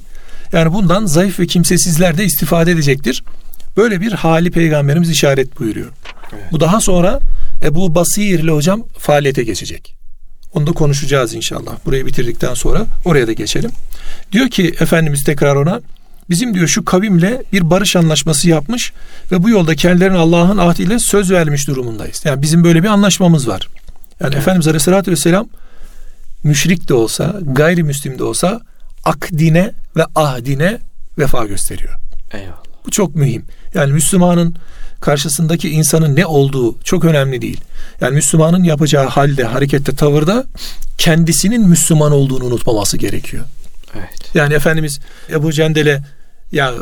yani 0.51 0.73
bundan 0.73 1.05
zayıf 1.05 1.39
ve 1.39 1.47
kimsesizler 1.47 2.17
de 2.17 2.25
istifade 2.25 2.71
edecektir. 2.71 3.23
Böyle 3.77 4.01
bir 4.01 4.11
hali 4.11 4.51
peygamberimiz 4.51 5.09
işaret 5.09 5.59
buyuruyor. 5.59 5.87
Evet. 6.33 6.43
Bu 6.51 6.59
daha 6.59 6.81
sonra 6.81 7.19
Ebu 7.63 7.95
Basir 7.95 8.39
ile 8.39 8.51
hocam 8.51 8.83
faaliyete 8.97 9.43
geçecek. 9.43 9.95
Onu 10.53 10.67
da 10.67 10.71
konuşacağız 10.71 11.33
inşallah. 11.33 11.71
Burayı 11.85 12.05
bitirdikten 12.05 12.53
sonra 12.53 12.85
oraya 13.05 13.27
da 13.27 13.33
geçelim. 13.33 13.71
Diyor 14.31 14.49
ki 14.49 14.75
Efendimiz 14.79 15.23
tekrar 15.23 15.55
ona 15.55 15.81
bizim 16.29 16.53
diyor 16.53 16.67
şu 16.67 16.85
kavimle 16.85 17.43
bir 17.53 17.69
barış 17.69 17.95
anlaşması 17.95 18.49
yapmış 18.49 18.93
ve 19.31 19.43
bu 19.43 19.49
yolda 19.49 19.75
kendilerine 19.75 20.17
Allah'ın 20.17 20.57
ahdiyle 20.57 20.99
söz 20.99 21.31
vermiş 21.31 21.67
durumundayız. 21.67 22.21
Yani 22.25 22.41
bizim 22.41 22.63
böyle 22.63 22.83
bir 22.83 22.87
anlaşmamız 22.87 23.47
var. 23.47 23.67
Yani 24.19 24.33
evet. 24.33 24.41
Efendimiz 24.41 24.67
Aleyhisselatü 24.67 25.11
Vesselam 25.11 25.47
müşrik 26.43 26.89
de 26.89 26.93
olsa, 26.93 27.35
gayrimüslim 27.41 28.19
de 28.19 28.23
olsa 28.23 28.61
akdine 29.03 29.71
ve 29.95 30.05
ahdine 30.15 30.77
vefa 31.17 31.45
gösteriyor. 31.45 31.95
Eyvallah. 32.31 32.63
Bu 32.85 32.91
çok 32.91 33.15
mühim. 33.15 33.45
Yani 33.73 33.93
Müslümanın 33.93 34.55
karşısındaki 35.01 35.69
insanın 35.69 36.15
ne 36.15 36.25
olduğu 36.25 36.79
çok 36.83 37.05
önemli 37.05 37.41
değil. 37.41 37.61
Yani 38.01 38.15
Müslümanın 38.15 38.63
yapacağı 38.63 39.07
halde, 39.07 39.43
harekette, 39.43 39.95
tavırda 39.95 40.45
kendisinin 40.97 41.67
Müslüman 41.67 42.11
olduğunu 42.11 42.43
unutmaması 42.45 42.97
gerekiyor. 42.97 43.45
Evet. 43.95 44.35
Yani 44.35 44.53
Efendimiz 44.53 44.99
Ebu 45.31 45.51
Cendel'e 45.53 46.01
ya 46.51 46.73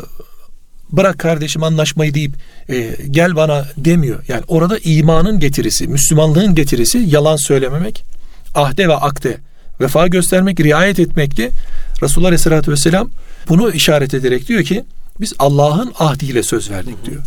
bırak 0.92 1.18
kardeşim 1.18 1.62
anlaşmayı 1.62 2.14
deyip 2.14 2.32
e, 2.68 2.96
gel 3.10 3.36
bana 3.36 3.64
demiyor. 3.76 4.24
Yani 4.28 4.42
orada 4.48 4.78
imanın 4.78 5.40
getirisi, 5.40 5.88
Müslümanlığın 5.88 6.54
getirisi 6.54 6.98
yalan 6.98 7.36
söylememek, 7.36 8.04
ahde 8.54 8.88
ve 8.88 8.94
akde 8.94 9.38
vefa 9.80 10.06
göstermek, 10.06 10.60
riayet 10.60 10.98
etmekti. 10.98 11.50
Resulullah 12.02 12.28
Aleyhisselatü 12.28 12.72
Vesselam 12.72 13.10
bunu 13.48 13.70
işaret 13.70 14.14
ederek 14.14 14.48
diyor 14.48 14.64
ki 14.64 14.84
biz 15.20 15.32
Allah'ın 15.38 15.92
ahdiyle 15.98 16.42
söz 16.42 16.70
verdik 16.70 17.04
diyor. 17.04 17.22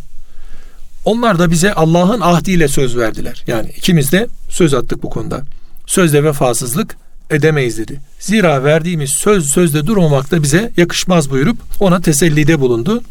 Onlar 1.06 1.40
da 1.40 1.52
bize 1.52 1.74
Allah'ın 1.74 2.22
ahdiyle 2.22 2.68
söz 2.68 2.98
verdiler. 2.98 3.44
Yani 3.48 3.70
ikimiz 3.78 4.12
de 4.12 4.28
söz 4.50 4.74
attık 4.74 5.04
bu 5.04 5.10
konuda. 5.10 5.42
Sözde 5.88 6.24
vefasızlık 6.24 6.98
edemeyiz 7.32 7.78
dedi. 7.78 8.00
Zira 8.20 8.64
verdiğimiz 8.64 9.10
söz 9.10 9.46
sözde 9.46 9.88
durmamak 9.88 10.32
da 10.32 10.44
bize 10.44 10.72
yakışmaz 10.78 11.30
buyurup 11.30 11.58
ona 11.80 12.02
tesellide 12.02 12.60
bulundu. 12.60 13.04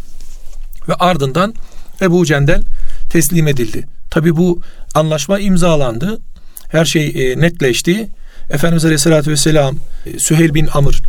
Ve 0.89 0.95
ardından 0.95 1.55
Ebu 2.03 2.27
Cendel 2.27 2.62
teslim 3.11 3.49
edildi. 3.49 3.87
Tabi 4.11 4.37
bu 4.37 4.61
anlaşma 4.95 5.39
imzalandı. 5.39 6.21
Her 6.69 6.85
şey 6.85 7.07
e, 7.07 7.41
netleşti. 7.41 8.09
Efendimiz 8.50 8.85
Aleyhisselatü 8.85 9.31
Vesselam 9.31 9.77
e, 10.07 10.19
Süheyl 10.19 10.55
bin 10.55 10.69
Amr 10.73 11.03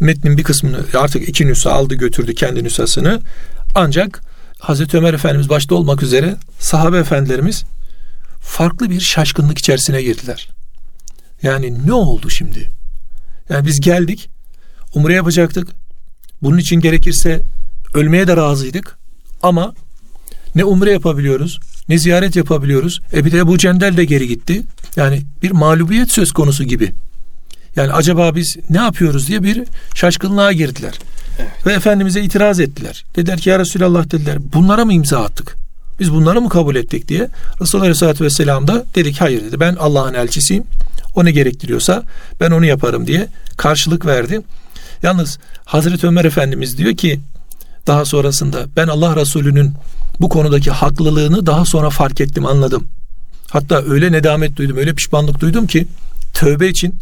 metnin 0.00 0.38
bir 0.38 0.42
kısmını 0.42 0.78
artık 0.94 1.28
iki 1.28 1.46
nüsa 1.46 1.72
aldı 1.72 1.94
götürdü 1.94 2.34
kendi 2.34 2.64
nüshasını. 2.64 3.20
Ancak 3.74 4.20
Hazreti 4.58 4.96
Ömer 4.96 5.14
Efendimiz 5.14 5.48
başta 5.48 5.74
olmak 5.74 6.02
üzere 6.02 6.36
sahabe 6.58 6.98
efendilerimiz 6.98 7.64
farklı 8.40 8.90
bir 8.90 9.00
şaşkınlık 9.00 9.58
içerisine 9.58 10.02
girdiler. 10.02 10.48
Yani 11.42 11.86
ne 11.86 11.92
oldu 11.92 12.30
şimdi? 12.30 12.70
Yani 13.48 13.66
biz 13.66 13.80
geldik, 13.80 14.30
umre 14.94 15.14
yapacaktık. 15.14 15.68
Bunun 16.42 16.58
için 16.58 16.80
gerekirse 16.80 17.42
ölmeye 17.94 18.26
de 18.26 18.36
razıydık. 18.36 18.98
Ama 19.42 19.74
ne 20.54 20.64
umre 20.64 20.92
yapabiliyoruz, 20.92 21.60
ne 21.88 21.98
ziyaret 21.98 22.36
yapabiliyoruz. 22.36 23.00
E 23.12 23.24
bir 23.24 23.32
de 23.32 23.38
Ebu 23.38 23.58
Cendel 23.58 23.96
de 23.96 24.04
geri 24.04 24.28
gitti. 24.28 24.62
Yani 24.96 25.22
bir 25.42 25.50
mağlubiyet 25.50 26.12
söz 26.12 26.32
konusu 26.32 26.64
gibi. 26.64 26.92
Yani 27.76 27.92
acaba 27.92 28.34
biz 28.34 28.56
ne 28.70 28.76
yapıyoruz 28.76 29.28
diye 29.28 29.42
bir 29.42 29.64
şaşkınlığa 29.94 30.52
girdiler. 30.52 30.94
Evet. 31.38 31.66
Ve 31.66 31.72
Efendimiz'e 31.72 32.22
itiraz 32.22 32.60
ettiler. 32.60 33.04
Dediler 33.16 33.38
ki 33.38 33.48
ya 33.48 33.58
Resulallah 33.58 34.10
dediler 34.10 34.38
bunlara 34.52 34.84
mı 34.84 34.92
imza 34.92 35.24
attık? 35.24 35.65
Biz 36.00 36.12
bunları 36.12 36.40
mı 36.40 36.48
kabul 36.48 36.76
ettik 36.76 37.08
diye. 37.08 37.28
Resulullah 37.60 37.84
Aleyhisselatü 37.84 38.24
Vesselam 38.24 38.68
da 38.68 38.84
dedik 38.94 39.20
hayır 39.20 39.44
dedi. 39.44 39.60
Ben 39.60 39.74
Allah'ın 39.74 40.14
elçisiyim. 40.14 40.64
O 41.14 41.24
ne 41.24 41.30
gerektiriyorsa 41.30 42.02
ben 42.40 42.50
onu 42.50 42.64
yaparım 42.64 43.06
diye 43.06 43.28
karşılık 43.56 44.06
verdi. 44.06 44.40
Yalnız 45.02 45.38
Hazreti 45.64 46.06
Ömer 46.06 46.24
Efendimiz 46.24 46.78
diyor 46.78 46.96
ki 46.96 47.20
daha 47.86 48.04
sonrasında 48.04 48.66
ben 48.76 48.86
Allah 48.86 49.16
Resulü'nün 49.16 49.72
bu 50.20 50.28
konudaki 50.28 50.70
haklılığını 50.70 51.46
daha 51.46 51.64
sonra 51.64 51.90
fark 51.90 52.20
ettim 52.20 52.46
anladım. 52.46 52.86
Hatta 53.50 53.82
öyle 53.82 54.12
nedamet 54.12 54.56
duydum 54.56 54.76
öyle 54.76 54.94
pişmanlık 54.94 55.40
duydum 55.40 55.66
ki 55.66 55.86
tövbe 56.34 56.68
için 56.68 56.94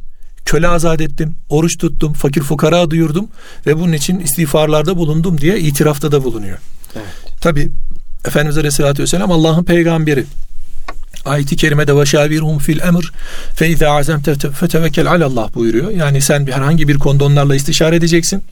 köle 0.45 0.69
azat 0.69 1.01
ettim, 1.01 1.35
oruç 1.49 1.79
tuttum, 1.79 2.13
fakir 2.13 2.43
fukara 2.43 2.91
duyurdum 2.91 3.29
ve 3.67 3.77
bunun 3.77 3.93
için 3.93 4.21
istiğfarlarda 4.21 4.97
bulundum 4.97 5.41
diye 5.41 5.61
itirafta 5.61 6.13
da 6.13 6.25
bulunuyor. 6.25 6.59
Evet. 6.97 7.07
Tabi 7.41 7.71
Efendimiz 8.27 8.59
Aleyhisselatü 8.59 9.03
Vesselam 9.03 9.33
Allah'ın 9.33 9.65
peygamberi. 9.65 10.25
Ayet-i 11.25 11.57
kerimede 11.57 11.97
ve 11.97 12.07
şavirhum 12.07 12.59
fil 12.59 12.81
emr 12.81 13.13
fe 13.55 13.69
izâ 13.69 13.91
azemte 13.91 14.35
fetevekkel 14.35 15.11
alallah 15.11 15.55
buyuruyor. 15.55 15.91
Yani 15.91 16.21
sen 16.21 16.47
bir 16.47 16.53
herhangi 16.53 16.89
bir 16.89 16.99
konuda 16.99 17.25
onlarla 17.25 17.57
istişare 17.57 17.97
edeceksin. 17.97 18.43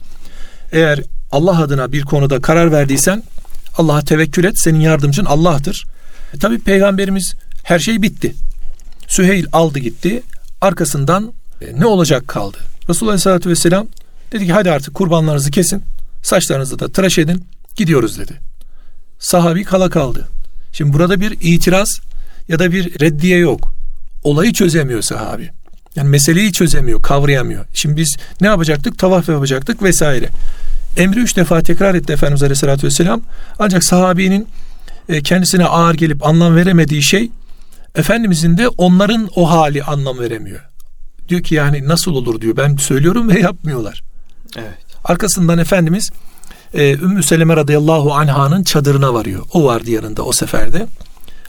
Eğer 0.71 0.99
Allah 1.31 1.61
adına 1.61 1.91
bir 1.91 2.01
konuda 2.01 2.41
karar 2.41 2.71
verdiysen 2.71 3.23
Allah'a 3.77 4.01
tevekkül 4.01 4.43
et. 4.43 4.59
Senin 4.59 4.79
yardımcın 4.79 5.25
Allah'tır. 5.25 5.85
E, 6.33 6.37
tabi 6.37 6.59
peygamberimiz 6.59 7.35
her 7.63 7.79
şey 7.79 8.01
bitti. 8.01 8.35
Süheyl 9.07 9.45
aldı 9.51 9.79
gitti. 9.79 10.23
Arkasından 10.61 11.33
e, 11.61 11.79
ne 11.79 11.85
olacak 11.85 12.27
kaldı? 12.27 12.57
Resulullah 12.89 13.11
Aleyhisselatü 13.11 13.49
Vesselam 13.49 13.87
dedi 14.31 14.45
ki 14.45 14.53
hadi 14.53 14.71
artık 14.71 14.93
kurbanlarınızı 14.93 15.51
kesin. 15.51 15.83
Saçlarınızı 16.23 16.79
da 16.79 16.91
tıraş 16.91 17.17
edin. 17.17 17.45
Gidiyoruz 17.75 18.19
dedi. 18.19 18.39
Sahabi 19.19 19.63
kala 19.63 19.89
kaldı. 19.89 20.27
Şimdi 20.71 20.93
burada 20.93 21.21
bir 21.21 21.37
itiraz 21.41 21.99
ya 22.47 22.59
da 22.59 22.71
bir 22.71 22.99
reddiye 22.99 23.37
yok. 23.37 23.73
Olayı 24.23 24.53
çözemiyor 24.53 25.01
sahabi. 25.01 25.49
Yani 25.95 26.09
meseleyi 26.09 26.51
çözemiyor, 26.51 27.01
kavrayamıyor. 27.01 27.65
Şimdi 27.73 27.97
biz 27.97 28.17
ne 28.41 28.47
yapacaktık? 28.47 28.99
Tavaf 28.99 29.29
yapacaktık 29.29 29.83
vesaire. 29.83 30.29
Emri 30.97 31.19
üç 31.19 31.37
defa 31.37 31.61
tekrar 31.61 31.95
etti 31.95 32.13
Efendimiz 32.13 32.43
Aleyhisselatü 32.43 32.87
Vesselam. 32.87 33.21
Ancak 33.59 33.83
sahabinin 33.83 34.47
e, 35.09 35.21
kendisine 35.21 35.65
ağır 35.65 35.95
gelip 35.95 36.27
anlam 36.27 36.55
veremediği 36.55 37.01
şey 37.01 37.29
Efendimizin 37.95 38.57
de 38.57 38.67
onların 38.67 39.29
o 39.35 39.51
hali 39.51 39.83
anlam 39.83 40.19
veremiyor. 40.19 40.59
Diyor 41.29 41.43
ki 41.43 41.55
yani 41.55 41.87
nasıl 41.87 42.11
olur 42.11 42.41
diyor. 42.41 42.57
Ben 42.57 42.75
söylüyorum 42.75 43.29
ve 43.29 43.39
yapmıyorlar. 43.39 44.03
Evet. 44.57 44.77
Arkasından 45.03 45.57
Efendimiz 45.57 46.09
e, 46.73 46.93
Ümmü 46.93 47.23
Seleme 47.23 47.55
radıyallahu 47.55 48.13
anh'ın 48.13 48.63
çadırına 48.63 49.13
varıyor. 49.13 49.45
O 49.53 49.63
vardı 49.63 49.91
yanında 49.91 50.23
o 50.23 50.31
seferde. 50.31 50.87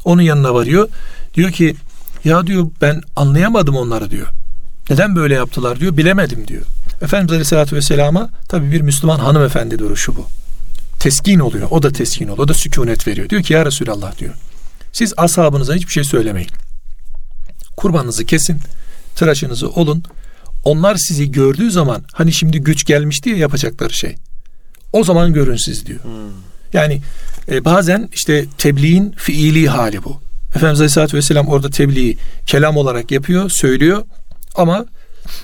Onun 0.05 0.23
yanına 0.23 0.55
varıyor. 0.55 0.89
Diyor 1.35 1.51
ki 1.51 1.77
ya 2.25 2.47
diyor 2.47 2.67
ben 2.81 3.03
anlayamadım 3.17 3.77
onları 3.77 4.11
diyor. 4.11 4.27
Neden 4.91 5.17
böyle 5.17 5.35
yaptılar 5.35 5.81
diyor. 5.81 5.97
Bilemedim 5.97 6.49
diyor. 6.49 6.63
Efendimiz 7.03 7.33
Aleyhisselatü 7.33 7.77
Vesselam'a 7.77 8.29
tabi 8.49 8.73
bir 8.73 8.81
Müslüman 8.81 9.19
hanımefendi 9.19 9.79
duruşu 9.79 10.17
bu. 10.17 10.27
Teskin 11.01 11.39
oluyor. 11.39 11.69
O 11.71 11.83
da 11.83 11.91
teskin 11.91 12.25
oluyor. 12.25 12.39
O 12.39 12.49
da 12.49 12.55
sükunet 12.55 13.09
veriyor. 13.09 13.29
Diyor 13.29 13.43
ki 13.43 13.53
ya 13.53 13.67
Resulallah 13.67 14.19
diyor. 14.19 14.35
Siz 14.93 15.15
ashabınıza 15.17 15.75
hiçbir 15.75 15.93
şey 15.93 16.05
söylemeyin. 16.05 16.51
Kurbanınızı 17.77 18.25
kesin 18.25 18.61
tıraşınızı 19.17 19.69
olun. 19.71 20.05
Onlar 20.65 20.97
sizi 20.97 21.31
gördüğü 21.31 21.71
zaman 21.71 22.05
hani 22.13 22.33
şimdi 22.33 22.61
güç 22.61 22.85
gelmiş 22.85 23.25
diye 23.25 23.37
yapacakları 23.37 23.93
şey. 23.93 24.17
O 24.95 25.05
zaman 25.05 25.33
görün 25.33 25.57
siz 25.57 25.87
diyor. 25.87 26.05
Hmm. 26.05 26.13
Yani 26.73 27.01
e, 27.51 27.65
bazen 27.65 28.09
işte 28.13 28.45
tebliğin 28.59 29.11
fiili 29.17 29.69
hali 29.69 30.05
bu. 30.05 30.21
Efendimiz 30.49 30.81
Aleyhisselatü 30.81 31.17
Vesselam 31.17 31.49
orada 31.49 31.71
tebliği 31.71 32.19
kelam 32.47 32.77
olarak 32.77 33.11
yapıyor, 33.11 33.51
söylüyor 33.51 34.03
ama 34.55 34.87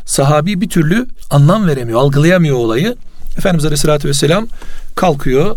sahabi 0.05 0.61
bir 0.61 0.69
türlü 0.69 1.07
anlam 1.31 1.69
veremiyor, 1.69 2.01
algılayamıyor 2.01 2.57
olayı. 2.57 2.97
Efendimiz 3.39 3.65
Aleyhisselatü 3.65 4.09
Vesselam 4.09 4.47
kalkıyor, 4.95 5.57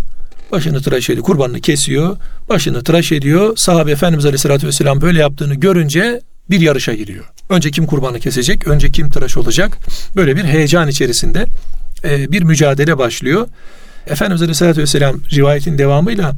Başını 0.51 0.81
tıraş 0.81 1.09
ediyor, 1.09 1.25
kurbanını 1.25 1.61
kesiyor, 1.61 2.17
başını 2.49 2.83
tıraş 2.83 3.11
ediyor. 3.11 3.57
Sahabe 3.57 3.91
Efendimiz 3.91 4.25
Aleyhisselatü 4.25 4.67
Vesselam 4.67 5.01
böyle 5.01 5.19
yaptığını 5.19 5.55
görünce 5.55 6.21
bir 6.49 6.61
yarışa 6.61 6.93
giriyor. 6.93 7.25
Önce 7.49 7.71
kim 7.71 7.85
kurbanı 7.85 8.19
kesecek, 8.19 8.67
önce 8.67 8.91
kim 8.91 9.09
tıraş 9.09 9.37
olacak? 9.37 9.77
Böyle 10.15 10.35
bir 10.35 10.43
heyecan 10.43 10.87
içerisinde 10.87 11.45
e, 12.03 12.31
bir 12.31 12.43
mücadele 12.43 12.97
başlıyor. 12.97 13.47
Efendimiz 14.07 14.41
Aleyhisselatü 14.41 14.81
Vesselam 14.81 15.15
rivayetin 15.33 15.77
devamıyla 15.77 16.33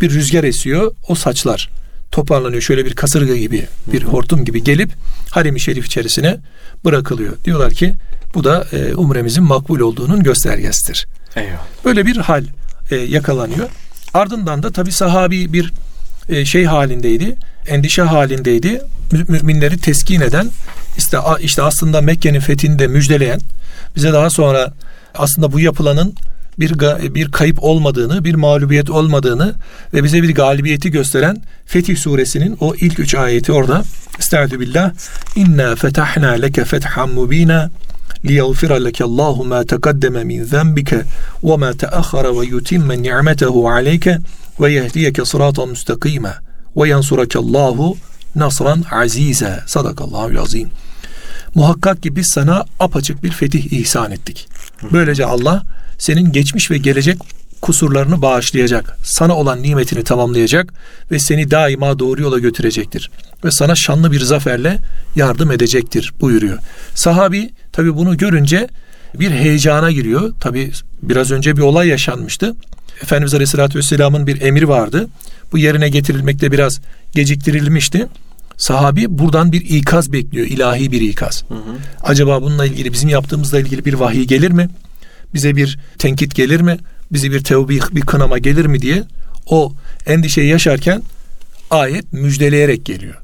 bir 0.00 0.10
rüzgar 0.10 0.44
esiyor. 0.44 0.94
O 1.08 1.14
saçlar 1.14 1.68
toparlanıyor. 2.12 2.62
Şöyle 2.62 2.86
bir 2.86 2.94
kasırga 2.94 3.36
gibi, 3.36 3.66
bir 3.86 4.02
hortum 4.02 4.44
gibi 4.44 4.64
gelip 4.64 4.90
harem-i 5.30 5.60
şerif 5.60 5.86
içerisine 5.86 6.36
bırakılıyor. 6.84 7.32
Diyorlar 7.44 7.72
ki 7.72 7.94
bu 8.34 8.44
da 8.44 8.66
e, 8.72 8.94
umremizin 8.94 9.44
makbul 9.44 9.80
olduğunun 9.80 10.22
göstergesidir. 10.22 11.06
Eyvallah. 11.36 11.64
Böyle 11.84 12.06
bir 12.06 12.16
hal 12.16 12.44
e, 12.90 12.96
yakalanıyor. 12.96 13.68
Ardından 14.14 14.62
da 14.62 14.72
tabi 14.72 14.92
sahabi 14.92 15.52
bir 15.52 15.72
e, 16.28 16.44
şey 16.44 16.64
halindeydi, 16.64 17.36
endişe 17.66 18.02
halindeydi. 18.02 18.82
Mü- 19.12 19.24
müminleri 19.28 19.78
teskin 19.78 20.20
eden, 20.20 20.50
işte, 20.98 21.18
işte 21.40 21.62
aslında 21.62 22.00
Mekke'nin 22.00 22.40
fethini 22.40 22.78
de 22.78 22.86
müjdeleyen, 22.86 23.40
bize 23.96 24.12
daha 24.12 24.30
sonra 24.30 24.72
aslında 25.14 25.52
bu 25.52 25.60
yapılanın 25.60 26.14
bir 26.59 26.71
ga- 26.71 27.15
bir 27.15 27.31
kayıp 27.31 27.63
olmadığını, 27.63 28.23
bir 28.23 28.35
mağlubiyet 28.35 28.89
olmadığını 28.89 29.55
ve 29.93 30.03
bize 30.03 30.23
bir 30.23 30.35
galibiyeti 30.35 30.91
gösteren 30.91 31.41
Fetih 31.65 31.97
suresinin 31.97 32.57
o 32.59 32.75
ilk 32.75 32.99
üç 32.99 33.15
ayeti 33.15 33.51
orada. 33.51 33.83
Estaizu 34.19 34.59
billah. 34.59 34.91
İnna 35.35 35.75
fetahna 35.75 36.29
leke 36.31 36.65
fethan 36.65 37.09
mubina 37.09 37.69
ليغفر 38.29 38.71
لك 38.87 38.99
الله 39.09 39.35
ما 39.51 39.59
تقدم 39.73 40.15
من 40.31 40.39
ذنبك 40.53 40.91
وما 41.49 41.71
تأخر 41.83 42.25
ويتم 42.37 42.87
نعمته 43.07 43.55
عليك 43.75 44.05
ويهديك 44.61 45.17
صراطا 45.31 45.65
مستقيما 45.73 46.33
وينصرك 46.79 47.33
الله 47.43 47.77
نصرا 48.43 48.75
عزيزا 48.97 49.53
صدق 49.75 49.97
الله 50.07 50.25
العظيم 50.33 50.69
Muhakkak 51.55 52.03
ki 52.03 52.15
biz 52.15 52.27
sana 52.27 52.65
apaçık 52.79 53.23
bir 53.23 53.31
fetih 53.31 53.73
ihsan 53.73 54.11
ettik. 54.11 54.47
Böylece 54.93 55.25
Allah 55.25 55.63
senin 56.02 56.32
geçmiş 56.32 56.70
ve 56.70 56.78
gelecek 56.78 57.18
kusurlarını 57.60 58.22
bağışlayacak. 58.22 58.96
Sana 59.04 59.36
olan 59.36 59.62
nimetini 59.62 60.04
tamamlayacak 60.04 60.74
ve 61.10 61.18
seni 61.18 61.50
daima 61.50 61.98
doğru 61.98 62.22
yola 62.22 62.38
götürecektir. 62.38 63.10
Ve 63.44 63.50
sana 63.50 63.74
şanlı 63.74 64.12
bir 64.12 64.20
zaferle 64.20 64.78
yardım 65.16 65.50
edecektir 65.50 66.12
buyuruyor. 66.20 66.58
Sahabi 66.94 67.50
tabi 67.72 67.96
bunu 67.96 68.16
görünce 68.16 68.68
bir 69.14 69.30
heyecana 69.30 69.90
giriyor. 69.90 70.32
Tabi 70.40 70.72
biraz 71.02 71.30
önce 71.30 71.56
bir 71.56 71.62
olay 71.62 71.88
yaşanmıştı. 71.88 72.54
Efendimiz 73.02 73.34
Aleyhisselatü 73.34 73.78
Vesselam'ın 73.78 74.26
bir 74.26 74.40
emri 74.40 74.68
vardı. 74.68 75.08
Bu 75.52 75.58
yerine 75.58 75.88
getirilmekte 75.88 76.52
biraz 76.52 76.80
geciktirilmişti. 77.14 78.06
Sahabi 78.56 79.18
buradan 79.18 79.52
bir 79.52 79.60
ikaz 79.60 80.12
bekliyor, 80.12 80.46
ilahi 80.46 80.92
bir 80.92 81.00
ikaz. 81.00 81.44
Acaba 82.02 82.42
bununla 82.42 82.66
ilgili 82.66 82.92
bizim 82.92 83.08
yaptığımızla 83.08 83.60
ilgili 83.60 83.84
bir 83.84 83.94
vahiy 83.94 84.24
gelir 84.24 84.50
mi? 84.50 84.68
Bize 85.34 85.56
bir 85.56 85.78
tenkit 85.98 86.34
gelir 86.34 86.60
mi? 86.60 86.78
Bize 87.12 87.30
bir 87.30 87.44
tevbih, 87.44 87.82
bir 87.92 88.00
kınama 88.00 88.38
gelir 88.38 88.66
mi 88.66 88.82
diye 88.82 89.04
o 89.46 89.72
endişeyi 90.06 90.48
yaşarken 90.48 91.02
ayet 91.70 92.12
müjdeleyerek 92.12 92.84
geliyor. 92.84 93.14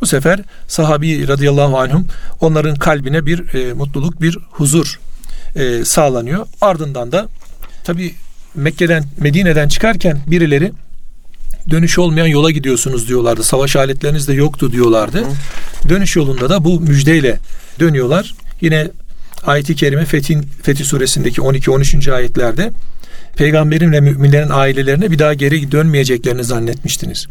Bu 0.00 0.06
sefer 0.06 0.40
sahabi 0.68 1.28
radıyallahu 1.28 1.78
anhum 1.78 2.06
onların 2.40 2.74
kalbine 2.74 3.26
bir 3.26 3.54
e, 3.54 3.72
mutluluk, 3.72 4.22
bir 4.22 4.38
huzur 4.50 5.00
e, 5.56 5.84
sağlanıyor. 5.84 6.46
Ardından 6.60 7.12
da 7.12 7.28
tabi 7.84 8.14
Mekke'den, 8.54 9.04
Medine'den 9.18 9.68
çıkarken 9.68 10.18
birileri 10.26 10.72
dönüş 11.70 11.98
olmayan 11.98 12.26
yola 12.26 12.50
gidiyorsunuz 12.50 13.08
diyorlardı. 13.08 13.42
Savaş 13.42 13.76
aletleriniz 13.76 14.28
de 14.28 14.32
yoktu 14.32 14.72
diyorlardı. 14.72 15.24
Dönüş 15.88 16.16
yolunda 16.16 16.50
da 16.50 16.64
bu 16.64 16.80
müjdeyle 16.80 17.38
dönüyorlar. 17.80 18.34
Yine 18.60 18.90
ayeti 19.46 19.76
kerime 19.76 20.04
Fethin, 20.04 20.42
Fetih 20.62 20.84
suresindeki 20.84 21.40
12-13. 21.40 22.12
ayetlerde 22.12 22.72
peygamberin 23.36 23.92
ve 23.92 24.00
müminlerin 24.00 24.50
ailelerine 24.50 25.10
bir 25.10 25.18
daha 25.18 25.34
geri 25.34 25.72
dönmeyeceklerini 25.72 26.44
zannetmiştiniz. 26.44 27.26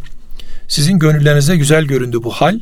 Sizin 0.67 0.99
gönüllerinize 0.99 1.57
güzel 1.57 1.83
göründü 1.83 2.17
bu 2.23 2.31
hal. 2.31 2.59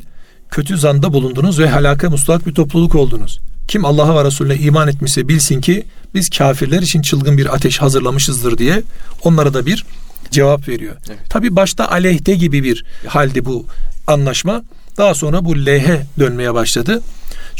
Kötü 0.51 0.77
zanda 0.77 1.13
bulundunuz 1.13 1.59
ve 1.59 1.69
halaka 1.69 2.09
muslak 2.09 2.47
bir 2.47 2.53
topluluk 2.53 2.95
oldunuz. 2.95 3.39
Kim 3.67 3.85
Allah'a 3.85 4.15
ve 4.15 4.27
Resulüne 4.27 4.55
iman 4.55 4.87
etmişse 4.87 5.27
bilsin 5.27 5.61
ki 5.61 5.83
biz 6.13 6.29
kafirler 6.29 6.81
için 6.81 7.01
çılgın 7.01 7.37
bir 7.37 7.55
ateş 7.55 7.81
hazırlamışızdır 7.81 8.57
diye 8.57 8.83
onlara 9.23 9.53
da 9.53 9.65
bir 9.65 9.85
cevap 10.31 10.67
veriyor. 10.67 10.95
Evet. 11.09 11.19
Tabi 11.29 11.55
başta 11.55 11.91
aleyhte 11.91 12.35
gibi 12.35 12.63
bir 12.63 12.85
halde 13.07 13.45
bu 13.45 13.65
anlaşma. 14.07 14.63
Daha 14.97 15.15
sonra 15.15 15.45
bu 15.45 15.65
lehe 15.65 16.01
dönmeye 16.19 16.53
başladı. 16.53 17.01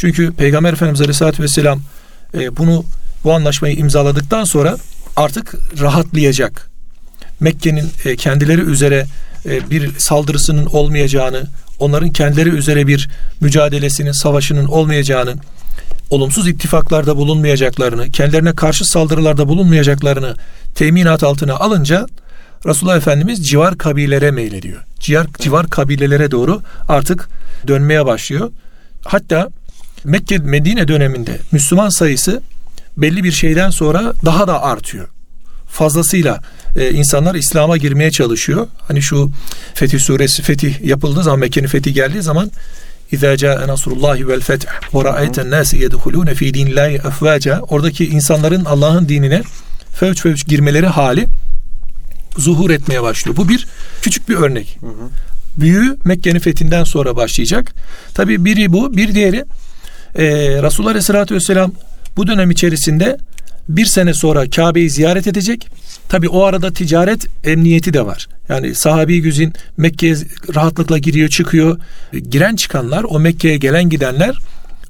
Çünkü 0.01 0.33
Peygamber 0.33 0.73
Efendimiz 0.73 1.01
Aleyhisselatü 1.01 1.43
Vesselam 1.43 1.81
e, 2.33 2.57
bunu 2.57 2.85
bu 3.23 3.33
anlaşmayı 3.33 3.75
imzaladıktan 3.75 4.43
sonra 4.43 4.77
artık 5.15 5.55
rahatlayacak. 5.79 6.69
Mekke'nin 7.39 7.91
e, 8.05 8.15
kendileri 8.15 8.61
üzere 8.61 9.05
e, 9.45 9.69
bir 9.69 9.99
saldırısının 9.99 10.65
olmayacağını, 10.65 11.47
onların 11.79 12.09
kendileri 12.09 12.49
üzere 12.49 12.87
bir 12.87 13.09
mücadelesinin, 13.41 14.11
savaşının 14.11 14.65
olmayacağını, 14.65 15.35
olumsuz 16.09 16.47
ittifaklarda 16.47 17.17
bulunmayacaklarını, 17.17 18.11
kendilerine 18.11 18.55
karşı 18.55 18.85
saldırılarda 18.85 19.47
bulunmayacaklarını 19.47 20.35
teminat 20.75 21.23
altına 21.23 21.53
alınca 21.53 22.07
Resulullah 22.65 22.97
Efendimiz 22.97 23.47
civar 23.47 23.77
kabilelere 23.77 24.31
meylediyor. 24.31 24.83
Civar, 24.99 25.27
civar 25.39 25.69
kabilelere 25.69 26.31
doğru 26.31 26.61
artık 26.87 27.29
dönmeye 27.67 28.05
başlıyor. 28.05 28.51
Hatta 29.05 29.49
Mekke 30.03 30.37
Medine 30.37 30.87
döneminde 30.87 31.39
Müslüman 31.51 31.89
sayısı 31.89 32.41
belli 32.97 33.23
bir 33.23 33.31
şeyden 33.31 33.69
sonra 33.69 34.13
daha 34.25 34.47
da 34.47 34.63
artıyor. 34.63 35.07
Fazlasıyla 35.67 36.41
e, 36.75 36.91
insanlar 36.91 37.35
İslam'a 37.35 37.77
girmeye 37.77 38.11
çalışıyor. 38.11 38.67
Hani 38.87 39.01
şu 39.01 39.31
Fetih 39.73 39.99
suresi 39.99 40.41
fetih 40.41 40.81
yapıldığı 40.85 41.23
zaman 41.23 41.39
Mekke'nin 41.39 41.67
fethi 41.67 41.93
geldiği 41.93 42.21
zaman 42.21 42.51
İzâ 43.11 43.37
câe 43.37 43.67
nasrullahi 43.67 44.27
vel 44.27 44.39
feth 44.39 44.65
ve 44.93 45.03
ra'ayten 45.03 45.51
nâsi 45.51 45.77
yedhulûne 45.77 46.35
fî 46.35 46.53
dînillâhi 46.53 46.93
efvâca 46.93 47.59
oradaki 47.59 48.07
insanların 48.07 48.65
Allah'ın 48.65 49.09
dinine 49.09 49.41
fevç 49.93 50.21
fevç 50.21 50.47
girmeleri 50.47 50.87
hali 50.87 51.27
zuhur 52.37 52.69
etmeye 52.69 53.01
başlıyor. 53.01 53.37
Bu 53.37 53.49
bir 53.49 53.67
küçük 54.01 54.29
bir 54.29 54.35
örnek. 54.35 54.79
Büyüğü 55.57 55.97
Mekke'nin 56.05 56.39
fethinden 56.39 56.83
sonra 56.83 57.15
başlayacak. 57.15 57.73
Tabi 58.13 58.45
biri 58.45 58.73
bu, 58.73 58.97
bir 58.97 59.15
diğeri 59.15 59.45
e, 60.15 60.25
Resulullah 60.63 60.89
Aleyhisselatü 60.89 61.35
Vesselam 61.35 61.71
bu 62.17 62.27
dönem 62.27 62.51
içerisinde 62.51 63.17
bir 63.69 63.85
sene 63.85 64.13
sonra 64.13 64.49
Kabe'yi 64.49 64.89
ziyaret 64.89 65.27
edecek. 65.27 65.67
Tabi 66.09 66.29
o 66.29 66.43
arada 66.43 66.73
ticaret 66.73 67.27
emniyeti 67.43 67.93
de 67.93 68.05
var. 68.05 68.27
Yani 68.49 68.75
sahabi 68.75 69.21
güzin 69.21 69.53
Mekke'ye 69.77 70.15
rahatlıkla 70.55 70.97
giriyor 70.97 71.29
çıkıyor. 71.29 71.79
Giren 72.29 72.55
çıkanlar 72.55 73.03
o 73.03 73.19
Mekke'ye 73.19 73.57
gelen 73.57 73.89
gidenler 73.89 74.37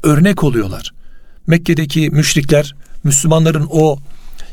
örnek 0.04 0.44
oluyorlar. 0.44 0.92
Mekke'deki 1.48 2.10
müşrikler 2.10 2.76
Müslümanların 3.04 3.68
o 3.72 4.00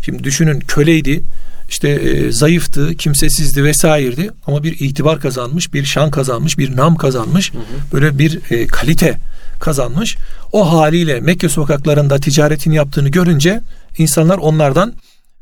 şimdi 0.02 0.24
düşünün 0.24 0.60
köleydi 0.60 1.22
işte 1.68 1.88
e, 1.88 2.32
zayıftı, 2.32 2.94
kimsesizdi 2.94 3.64
vesairedi 3.64 4.30
ama 4.46 4.62
bir 4.62 4.80
itibar 4.80 5.20
kazanmış, 5.20 5.74
bir 5.74 5.84
şan 5.84 6.10
kazanmış, 6.10 6.58
bir 6.58 6.76
nam 6.76 6.96
kazanmış, 6.96 7.52
böyle 7.92 8.18
bir 8.18 8.40
e, 8.50 8.66
kalite 8.66 9.18
kazanmış. 9.60 10.16
O 10.52 10.72
haliyle 10.72 11.20
Mekke 11.20 11.48
sokaklarında 11.48 12.18
ticaretini 12.18 12.76
yaptığını 12.76 13.08
görünce 13.08 13.60
insanlar 13.98 14.38
onlardan 14.38 14.92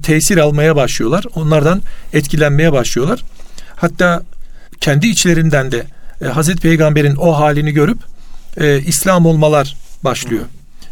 tesir 0.03 0.37
almaya 0.37 0.77
başlıyorlar. 0.77 1.25
Onlardan 1.35 1.83
etkilenmeye 2.13 2.73
başlıyorlar. 2.73 3.25
Hatta 3.77 4.23
kendi 4.81 5.07
içlerinden 5.07 5.73
de 5.73 5.87
e, 6.23 6.27
Hazreti 6.27 6.61
Peygamber'in 6.61 7.17
o 7.17 7.33
halini 7.33 7.73
görüp 7.73 7.99
e, 8.57 8.81
İslam 8.81 9.27
olmalar 9.27 9.77
başlıyor. 10.05 10.45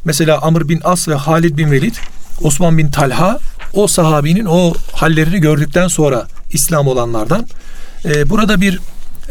Mesela 0.04 0.38
Amr 0.42 0.68
bin 0.68 0.80
As 0.84 1.08
ve 1.08 1.14
Halid 1.14 1.58
bin 1.58 1.70
Velid, 1.70 1.94
Osman 2.42 2.78
bin 2.78 2.90
Talha 2.90 3.38
o 3.72 3.86
sahabinin 3.86 4.44
o 4.44 4.74
hallerini 4.92 5.40
gördükten 5.40 5.88
sonra 5.88 6.26
İslam 6.52 6.88
olanlardan. 6.88 7.46
E, 8.04 8.30
burada 8.30 8.60
bir 8.60 8.80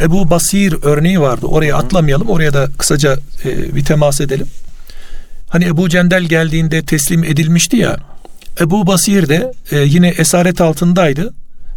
Ebu 0.02 0.30
Basir 0.30 0.76
örneği 0.82 1.22
vardı. 1.22 1.46
Oraya 1.46 1.78
atlamayalım. 1.78 2.30
Oraya 2.30 2.54
da 2.54 2.68
kısaca 2.78 3.18
e, 3.46 3.76
bir 3.76 3.86
temas 3.86 4.22
edelim. 4.22 4.48
Hani 5.50 5.66
Ebu 5.66 5.90
Cendel 5.90 6.24
geldiğinde 6.24 6.82
teslim 6.86 7.24
edilmişti 7.24 7.78
ya. 7.78 7.98
Ebu 8.60 8.88
Basir 8.88 9.30
de 9.30 9.54
e, 9.72 9.78
yine 9.80 10.08
esaret 10.08 10.62
altındaydı. 10.62 11.34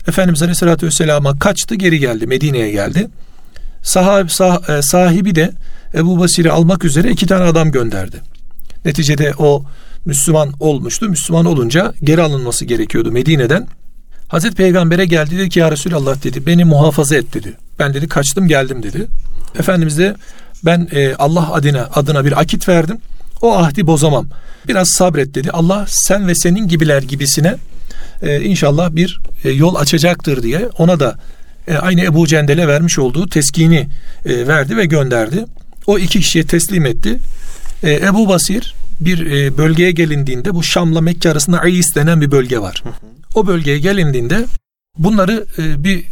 Efendimiz 0.09 0.43
Aleyhisselatü 0.43 0.87
Vesselam'a 0.87 1.39
kaçtı 1.39 1.75
geri 1.75 1.99
geldi. 1.99 2.27
Medine'ye 2.27 2.71
geldi. 2.71 3.09
Sahab, 3.83 4.29
sah, 4.29 4.69
e, 4.69 4.83
sahibi 4.83 5.35
de 5.35 5.53
Ebu 5.95 6.19
Basir'i 6.19 6.51
almak 6.51 6.85
üzere 6.85 7.11
iki 7.11 7.27
tane 7.27 7.45
adam 7.45 7.71
gönderdi. 7.71 8.17
Neticede 8.85 9.35
o 9.39 9.65
Müslüman 10.05 10.53
olmuştu. 10.61 11.09
Müslüman 11.09 11.45
olunca 11.45 11.95
geri 12.05 12.23
alınması 12.23 12.65
gerekiyordu 12.65 13.13
Medine'den. 13.13 13.67
Hazreti 14.29 14.55
Peygamber'e 14.55 15.05
geldi 15.05 15.39
dedi 15.39 15.49
ki 15.49 15.59
ya 15.59 15.73
Resulallah 15.73 16.25
dedi 16.25 16.47
beni 16.47 16.65
muhafaza 16.65 17.17
et 17.17 17.35
dedi. 17.35 17.55
Ben 17.79 17.95
dedi 17.95 18.09
kaçtım 18.09 18.49
geldim 18.49 18.83
dedi. 18.83 19.07
Efendimiz 19.59 19.99
de 19.99 20.17
ben 20.65 20.89
e, 20.93 21.15
Allah 21.15 21.53
adına 21.53 21.89
adına 21.95 22.25
bir 22.25 22.41
akit 22.41 22.69
verdim. 22.69 22.99
O 23.43 23.57
ahdi 23.57 23.87
bozamam. 23.87 24.27
Biraz 24.69 24.89
sabret 24.89 25.35
dedi. 25.35 25.51
Allah 25.51 25.87
sen 25.89 26.29
ve 26.29 26.35
senin 26.35 26.69
gibiler 26.69 27.03
gibisine 27.03 27.55
e, 28.23 28.41
inşallah 28.41 28.91
bir 28.91 29.21
e, 29.45 29.51
yol 29.51 29.75
açacaktır 29.75 30.43
diye 30.43 30.69
ona 30.79 31.01
da 31.01 31.19
e, 31.69 31.75
aynı 31.75 32.01
Ebu 32.01 32.27
Cendel'e 32.27 32.69
vermiş 32.69 32.99
olduğu 32.99 33.29
teskini 33.29 33.89
e, 34.27 34.47
verdi 34.47 34.77
ve 34.77 34.85
gönderdi. 34.85 35.45
O 35.87 35.99
iki 35.99 36.21
kişiye 36.21 36.47
teslim 36.47 36.87
etti. 36.87 37.19
E, 37.83 37.95
Ebu 37.95 38.29
Basir 38.29 38.75
bir 39.01 39.27
e, 39.27 39.59
bölgeye 39.59 39.91
gelindiğinde 39.91 40.55
bu 40.55 40.63
Şam'la 40.63 41.01
Mekke 41.01 41.31
arasında 41.31 41.61
Ayis 41.61 41.95
denen 41.95 42.21
bir 42.21 42.31
bölge 42.31 42.59
var. 42.59 42.83
O 43.37 43.47
bölgeye 43.47 43.79
gelindiğinde 43.79 44.45
bunları 44.99 45.47
e, 45.59 45.85
bir 45.85 46.05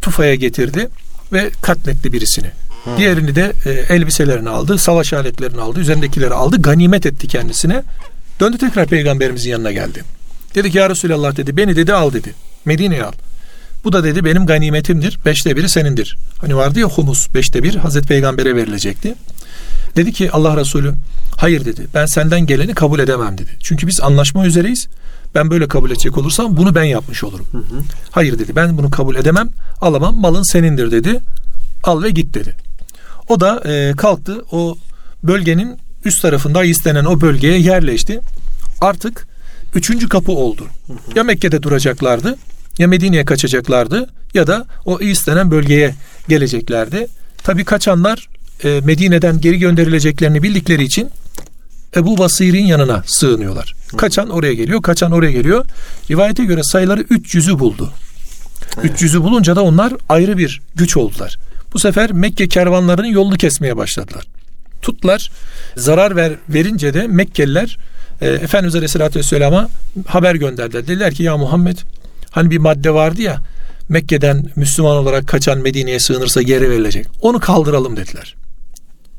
tufaya 0.00 0.34
getirdi 0.34 0.88
ve 1.32 1.50
katletti 1.62 2.12
birisini. 2.12 2.50
Hı. 2.84 2.90
Diğerini 2.98 3.34
de 3.34 3.52
e, 3.64 3.70
elbiselerini 3.70 4.48
aldı, 4.48 4.78
savaş 4.78 5.12
aletlerini 5.12 5.60
aldı, 5.60 5.80
üzerindekileri 5.80 6.34
aldı, 6.34 6.62
ganimet 6.62 7.06
etti 7.06 7.26
kendisine. 7.26 7.82
Döndü 8.40 8.58
tekrar 8.58 8.86
peygamberimizin 8.86 9.50
yanına 9.50 9.72
geldi. 9.72 10.04
Dedi 10.54 10.70
ki 10.70 10.78
ya 10.78 10.90
Resulallah 10.90 11.36
dedi 11.36 11.56
beni 11.56 11.76
dedi 11.76 11.92
al 11.92 12.12
dedi. 12.12 12.34
Medine'ye 12.64 13.04
al. 13.04 13.12
Bu 13.84 13.92
da 13.92 14.04
dedi 14.04 14.24
benim 14.24 14.46
ganimetimdir. 14.46 15.18
Beşte 15.26 15.56
biri 15.56 15.68
senindir. 15.68 16.16
Hani 16.38 16.56
vardı 16.56 16.80
ya 16.80 16.86
humus. 16.86 17.34
Beşte 17.34 17.62
bir 17.62 17.74
Hazreti 17.74 18.08
Peygamber'e 18.08 18.56
verilecekti. 18.56 19.14
Dedi 19.96 20.12
ki 20.12 20.30
Allah 20.30 20.56
Resulü 20.56 20.94
hayır 21.36 21.64
dedi. 21.64 21.86
Ben 21.94 22.06
senden 22.06 22.46
geleni 22.46 22.74
kabul 22.74 22.98
edemem 22.98 23.38
dedi. 23.38 23.50
Çünkü 23.60 23.86
biz 23.86 24.00
anlaşma 24.00 24.46
üzereyiz. 24.46 24.88
Ben 25.34 25.50
böyle 25.50 25.68
kabul 25.68 25.90
edecek 25.90 26.18
olursam 26.18 26.56
bunu 26.56 26.74
ben 26.74 26.84
yapmış 26.84 27.24
olurum. 27.24 27.46
Hı 27.52 27.58
hı. 27.58 27.82
Hayır 28.10 28.38
dedi. 28.38 28.56
Ben 28.56 28.78
bunu 28.78 28.90
kabul 28.90 29.16
edemem. 29.16 29.48
Alamam. 29.80 30.20
Malın 30.20 30.42
senindir 30.42 30.90
dedi. 30.90 31.20
Al 31.84 32.02
ve 32.02 32.10
git 32.10 32.34
dedi. 32.34 32.54
O 33.28 33.40
da 33.40 33.62
e, 33.66 33.92
kalktı. 33.96 34.44
O 34.52 34.76
bölgenin 35.22 35.78
üst 36.04 36.22
tarafında 36.22 36.64
istenen 36.64 37.04
o 37.04 37.20
bölgeye 37.20 37.58
yerleşti. 37.58 38.20
Artık 38.80 39.26
üçüncü 39.74 40.08
kapı 40.08 40.32
oldu. 40.32 40.66
Hı 40.86 40.92
hı. 40.92 40.98
Ya 41.14 41.24
Mekke'de 41.24 41.62
duracaklardı 41.62 42.36
ya 42.78 42.88
Medine'ye 42.88 43.24
kaçacaklardı 43.24 44.10
ya 44.34 44.46
da 44.46 44.66
o 44.84 45.00
istenen 45.00 45.50
bölgeye 45.50 45.94
geleceklerdi. 46.28 47.06
Tabi 47.42 47.64
kaçanlar 47.64 48.28
e, 48.64 48.80
Medine'den 48.84 49.40
geri 49.40 49.58
gönderileceklerini 49.58 50.42
bildikleri 50.42 50.84
için 50.84 51.10
Ebu 51.96 52.18
Basir'in 52.18 52.66
yanına 52.66 53.02
sığınıyorlar. 53.06 53.74
Kaçan 53.96 54.30
oraya 54.30 54.54
geliyor, 54.54 54.82
kaçan 54.82 55.12
oraya 55.12 55.32
geliyor. 55.32 55.66
Rivayete 56.10 56.44
göre 56.44 56.62
sayıları 56.62 57.00
300'ü 57.00 57.58
buldu. 57.58 57.92
Evet. 58.80 59.02
300'ü 59.02 59.22
bulunca 59.22 59.56
da 59.56 59.62
onlar 59.62 59.92
ayrı 60.08 60.38
bir 60.38 60.60
güç 60.74 60.96
oldular. 60.96 61.38
Bu 61.72 61.78
sefer 61.78 62.12
Mekke 62.12 62.48
kervanlarının 62.48 63.06
yolunu 63.06 63.36
kesmeye 63.36 63.76
başladılar. 63.76 64.26
Tutlar 64.82 65.30
zarar 65.76 66.16
ver, 66.16 66.32
verince 66.48 66.94
de 66.94 67.06
Mekkeliler 67.06 67.78
e, 68.20 68.28
Efendimiz 68.28 68.74
Aleyhisselatü 68.74 69.18
Vesselam'a 69.18 69.68
haber 70.06 70.34
gönderdiler. 70.34 70.86
Dediler 70.86 71.14
ki 71.14 71.22
ya 71.22 71.36
Muhammed 71.36 71.78
hani 72.30 72.50
bir 72.50 72.58
madde 72.58 72.94
vardı 72.94 73.22
ya 73.22 73.40
Mekke'den 73.88 74.50
Müslüman 74.56 74.96
olarak 74.96 75.28
kaçan 75.28 75.58
Medine'ye 75.58 76.00
sığınırsa 76.00 76.42
geri 76.42 76.70
verilecek. 76.70 77.06
Onu 77.22 77.40
kaldıralım 77.40 77.96
dediler. 77.96 78.34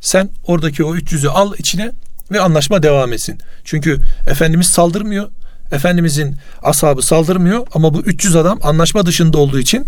Sen 0.01 0.29
oradaki 0.43 0.83
o 0.83 0.95
300'ü 0.95 1.27
al 1.27 1.53
içine 1.57 1.91
ve 2.31 2.41
anlaşma 2.41 2.83
devam 2.83 3.13
etsin. 3.13 3.39
Çünkü 3.63 3.97
Efendimiz 4.27 4.67
saldırmıyor. 4.67 5.29
Efendimizin 5.71 6.35
ashabı 6.63 7.01
saldırmıyor 7.01 7.67
ama 7.73 7.93
bu 7.93 8.01
300 8.01 8.35
adam 8.35 8.59
anlaşma 8.63 9.05
dışında 9.05 9.37
olduğu 9.37 9.59
için 9.59 9.85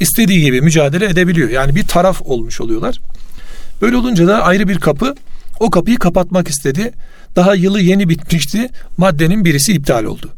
istediği 0.00 0.40
gibi 0.40 0.60
mücadele 0.60 1.06
edebiliyor. 1.06 1.48
Yani 1.48 1.74
bir 1.74 1.86
taraf 1.86 2.22
olmuş 2.22 2.60
oluyorlar. 2.60 3.00
Böyle 3.82 3.96
olunca 3.96 4.26
da 4.26 4.42
ayrı 4.42 4.68
bir 4.68 4.78
kapı 4.78 5.14
o 5.60 5.70
kapıyı 5.70 5.98
kapatmak 5.98 6.48
istedi. 6.48 6.92
Daha 7.36 7.54
yılı 7.54 7.80
yeni 7.80 8.08
bitmişti. 8.08 8.68
Maddenin 8.96 9.44
birisi 9.44 9.72
iptal 9.72 10.04
oldu. 10.04 10.30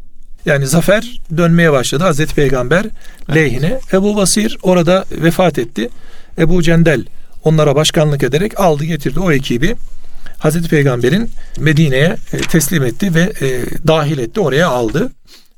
Yani 0.45 0.67
zafer 0.67 1.21
dönmeye 1.37 1.71
başladı 1.71 2.03
Hazreti 2.03 2.35
Peygamber 2.35 2.85
lehine. 3.35 3.79
Ebu 3.93 4.15
Basir 4.15 4.57
orada 4.63 5.05
vefat 5.11 5.59
etti. 5.59 5.89
Ebu 6.37 6.63
Cendel 6.63 7.05
onlara 7.43 7.75
başkanlık 7.75 8.23
ederek 8.23 8.59
aldı 8.59 8.85
getirdi 8.85 9.19
o 9.19 9.31
ekibi. 9.31 9.75
Hazreti 10.43 10.69
Peygamber'in 10.69 11.31
Medine'ye 11.57 12.17
e, 12.33 12.37
teslim 12.37 12.83
etti 12.83 13.15
ve 13.15 13.21
e, 13.21 13.65
dahil 13.87 14.17
etti 14.17 14.39
oraya 14.39 14.67
aldı. 14.67 15.11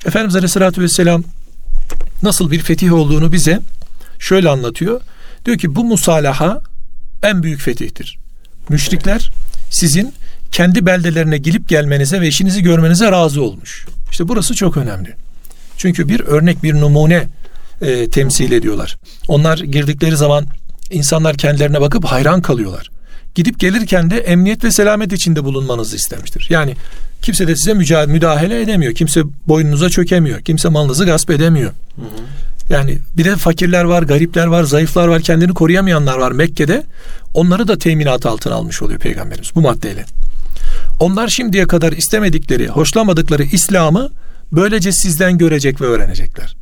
Efendimiz 0.06 0.36
Aleyhisselatü 0.36 0.82
Vesselam 0.82 1.24
nasıl 2.24 2.52
bir 2.52 2.60
fetih 2.60 2.94
olduğunu 2.94 3.34
bize 3.34 3.60
şöyle 4.20 4.50
anlatıyor. 4.50 5.02
Diyor 5.46 5.58
ki 5.58 5.76
bu 5.76 5.84
musalaha 5.84 6.62
en 7.24 7.44
büyük 7.44 7.62
fetihtir. 7.62 8.18
Müşrikler 8.70 9.32
sizin 9.72 10.14
kendi 10.52 10.86
beldelerine 10.86 11.38
gelip 11.38 11.70
gelmenize 11.70 12.22
ve 12.22 12.28
işinizi 12.28 12.64
görmenize 12.64 13.12
razı 13.12 13.42
olmuş. 13.42 13.86
İşte 14.12 14.28
burası 14.28 14.54
çok 14.56 14.78
önemli. 14.78 15.14
Çünkü 15.78 16.08
bir 16.08 16.20
örnek, 16.20 16.64
bir 16.64 16.74
numune 16.74 17.28
e, 17.82 18.10
temsil 18.10 18.52
ediyorlar. 18.52 18.98
Onlar 19.28 19.58
girdikleri 19.58 20.18
zaman 20.18 20.46
insanlar 20.92 21.38
kendilerine 21.38 21.82
bakıp 21.82 22.06
hayran 22.06 22.42
kalıyorlar. 22.42 22.90
Gidip 23.36 23.60
gelirken 23.60 24.10
de 24.10 24.18
emniyet 24.18 24.64
ve 24.64 24.72
selamet 24.72 25.14
içinde 25.14 25.44
bulunmanızı 25.44 25.96
istemiştir. 25.96 26.48
Yani 26.50 26.76
kimse 27.22 27.48
de 27.48 27.56
size 27.56 27.74
müdahale 28.06 28.62
edemiyor. 28.62 28.94
Kimse 28.94 29.22
boynunuza 29.48 29.90
çökemiyor. 29.90 30.42
Kimse 30.42 30.70
malınızı 30.70 31.06
gasp 31.06 31.30
edemiyor. 31.30 31.72
Hı 31.96 32.02
hı. 32.02 32.06
Yani 32.70 32.98
bir 33.18 33.26
de 33.26 33.36
fakirler 33.36 33.84
var, 33.84 34.04
garipler 34.04 34.46
var, 34.46 34.64
zayıflar 34.64 35.08
var, 35.08 35.22
kendini 35.22 35.54
koruyamayanlar 35.54 36.18
var 36.18 36.32
Mekke'de. 36.32 36.84
Onları 37.34 37.68
da 37.68 37.78
teminat 37.78 38.26
altına 38.26 38.54
almış 38.54 38.82
oluyor 38.82 39.00
Peygamberimiz 39.00 39.56
bu 39.56 39.62
maddeyle. 39.62 40.06
Onlar 41.00 41.28
şimdiye 41.28 41.68
kadar 41.68 41.92
istemedikleri, 41.92 42.68
hoşlamadıkları 42.68 43.44
İslam'ı 43.44 44.10
böylece 44.52 44.92
sizden 44.92 45.38
görecek 45.38 45.82
ve 45.82 45.86
öğrenecekler. 45.86 46.56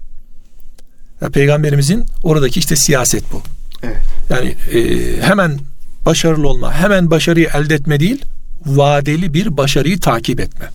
Ya 1.22 1.30
Peygamberimizin 1.30 2.06
oradaki 2.24 2.60
işte 2.60 2.76
siyaset 2.76 3.24
bu. 3.32 3.42
Evet. 3.84 4.02
Yani 4.30 4.56
e, 4.80 5.22
hemen 5.22 5.60
başarılı 6.06 6.48
olma, 6.48 6.74
hemen 6.74 7.12
başarıyı 7.12 7.50
elde 7.54 7.76
etme 7.76 8.00
değil, 8.00 8.26
vadeli 8.66 9.34
bir 9.34 9.58
başarıyı 9.58 10.00
takip 10.00 10.40
etme. 10.40 10.70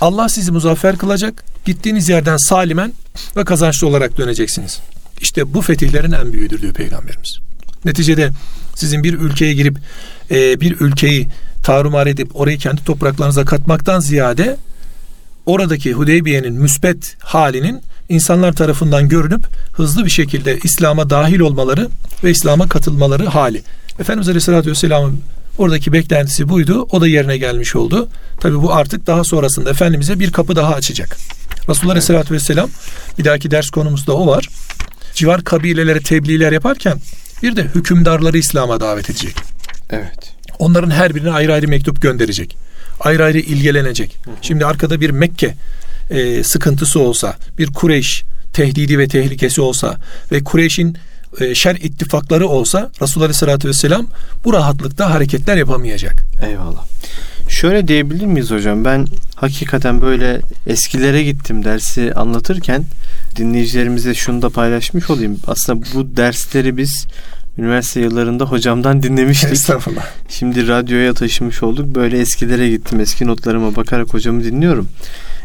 Allah 0.00 0.28
sizi 0.28 0.52
muzaffer 0.52 0.98
kılacak. 0.98 1.44
Gittiğiniz 1.64 2.08
yerden 2.08 2.36
salimen 2.36 2.92
ve 3.36 3.44
kazançlı 3.44 3.86
olarak 3.86 4.18
döneceksiniz. 4.18 4.80
İşte 5.20 5.54
bu 5.54 5.62
fetihlerin 5.62 6.12
en 6.12 6.32
büyüğüdür 6.32 6.62
diyor 6.62 6.74
Peygamberimiz. 6.74 7.38
Neticede 7.84 8.30
sizin 8.74 9.04
bir 9.04 9.14
ülkeye 9.14 9.54
girip 9.54 9.78
e, 10.30 10.60
bir 10.60 10.80
ülkeyi 10.80 11.28
tarumar 11.62 12.06
edip 12.06 12.40
orayı 12.40 12.58
kendi 12.58 12.84
topraklarınıza 12.84 13.44
katmaktan 13.44 14.00
ziyade 14.00 14.56
oradaki 15.46 15.92
Hudeybiye'nin 15.92 16.52
müspet 16.52 17.16
halinin 17.18 17.80
insanlar 18.08 18.52
tarafından 18.52 19.08
görünüp 19.08 19.46
hızlı 19.72 20.04
bir 20.04 20.10
şekilde 20.10 20.58
İslam'a 20.64 21.10
dahil 21.10 21.40
olmaları 21.40 21.88
ve 22.24 22.30
İslam'a 22.30 22.68
katılmaları 22.68 23.26
hali. 23.26 23.62
Efendimiz 23.98 24.28
Aleyhisselatü 24.28 24.70
Vesselam'ın 24.70 25.20
oradaki 25.58 25.92
beklentisi 25.92 26.48
buydu. 26.48 26.88
O 26.90 27.00
da 27.00 27.06
yerine 27.06 27.38
gelmiş 27.38 27.76
oldu. 27.76 28.08
Tabi 28.40 28.62
bu 28.62 28.74
artık 28.74 29.06
daha 29.06 29.24
sonrasında 29.24 29.70
Efendimiz'e 29.70 30.20
bir 30.20 30.32
kapı 30.32 30.56
daha 30.56 30.74
açacak. 30.74 31.16
Resulullah 31.68 31.92
Aleyhisselatü 31.92 32.34
Vesselam 32.34 32.70
bir 33.18 33.24
dahaki 33.24 33.50
ders 33.50 33.70
konumuzda 33.70 34.12
o 34.12 34.26
var. 34.26 34.48
Civar 35.14 35.44
kabilelere 35.44 36.00
tebliğler 36.00 36.52
yaparken 36.52 37.00
bir 37.42 37.56
de 37.56 37.62
hükümdarları 37.74 38.38
İslam'a 38.38 38.80
davet 38.80 39.10
edecek. 39.10 39.36
Evet. 39.90 40.34
Onların 40.58 40.90
her 40.90 41.14
birine 41.14 41.30
ayrı 41.30 41.52
ayrı 41.52 41.68
mektup 41.68 42.02
gönderecek. 42.02 42.56
Ayrı 43.00 43.24
ayrı 43.24 43.38
ilgilenecek. 43.38 44.16
Hı 44.24 44.30
hı. 44.30 44.34
Şimdi 44.42 44.66
arkada 44.66 45.00
bir 45.00 45.10
Mekke 45.10 45.54
e, 46.10 46.44
sıkıntısı 46.44 47.00
olsa, 47.00 47.36
bir 47.58 47.66
Kureyş 47.66 48.24
tehdidi 48.52 48.98
ve 48.98 49.08
tehlikesi 49.08 49.60
olsa 49.60 49.96
ve 50.32 50.44
Kureyş'in 50.44 50.96
e, 51.40 51.54
şer 51.54 51.74
ittifakları 51.74 52.48
olsa 52.48 52.90
Resulullah 53.02 53.24
Aleyhisselatü 53.24 53.68
Vesselam 53.68 54.06
bu 54.44 54.52
rahatlıkta 54.52 55.10
hareketler 55.10 55.56
yapamayacak. 55.56 56.24
Eyvallah. 56.46 56.84
Şöyle 57.48 57.88
diyebilir 57.88 58.26
miyiz 58.26 58.50
hocam? 58.50 58.84
Ben 58.84 59.06
hakikaten 59.34 60.00
böyle 60.00 60.40
eskilere 60.66 61.22
gittim 61.22 61.64
dersi 61.64 62.14
anlatırken 62.14 62.84
dinleyicilerimize 63.36 64.14
şunu 64.14 64.42
da 64.42 64.50
paylaşmış 64.50 65.10
olayım. 65.10 65.38
Aslında 65.46 65.86
bu 65.94 66.16
dersleri 66.16 66.76
biz 66.76 67.06
üniversite 67.58 68.00
yıllarında 68.00 68.44
hocamdan 68.44 69.02
dinlemiştik. 69.02 69.52
Estağfurullah. 69.52 70.06
Şimdi 70.28 70.68
radyoya 70.68 71.14
taşımış 71.14 71.62
olduk. 71.62 71.94
Böyle 71.94 72.18
eskilere 72.18 72.70
gittim. 72.70 73.00
Eski 73.00 73.26
notlarıma 73.26 73.76
bakarak 73.76 74.14
hocamı 74.14 74.44
dinliyorum. 74.44 74.88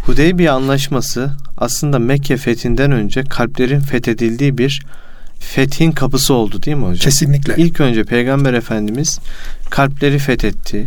Hudeybiye 0.05 0.51
anlaşması 0.51 1.31
aslında 1.57 1.99
Mekke 1.99 2.37
fethinden 2.37 2.91
önce 2.91 3.23
kalplerin 3.23 3.79
fethedildiği 3.79 4.57
bir 4.57 4.81
fethin 5.39 5.91
kapısı 5.91 6.33
oldu 6.33 6.63
değil 6.63 6.77
mi 6.77 6.83
hocam? 6.83 6.99
Kesinlikle. 6.99 7.53
İlk 7.57 7.79
önce 7.79 8.03
Peygamber 8.03 8.53
Efendimiz 8.53 9.19
kalpleri 9.69 10.19
fethetti. 10.19 10.85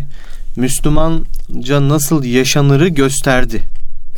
Müslümanca 0.57 1.89
nasıl 1.89 2.25
yaşanırı 2.25 2.89
gösterdi. 2.89 3.63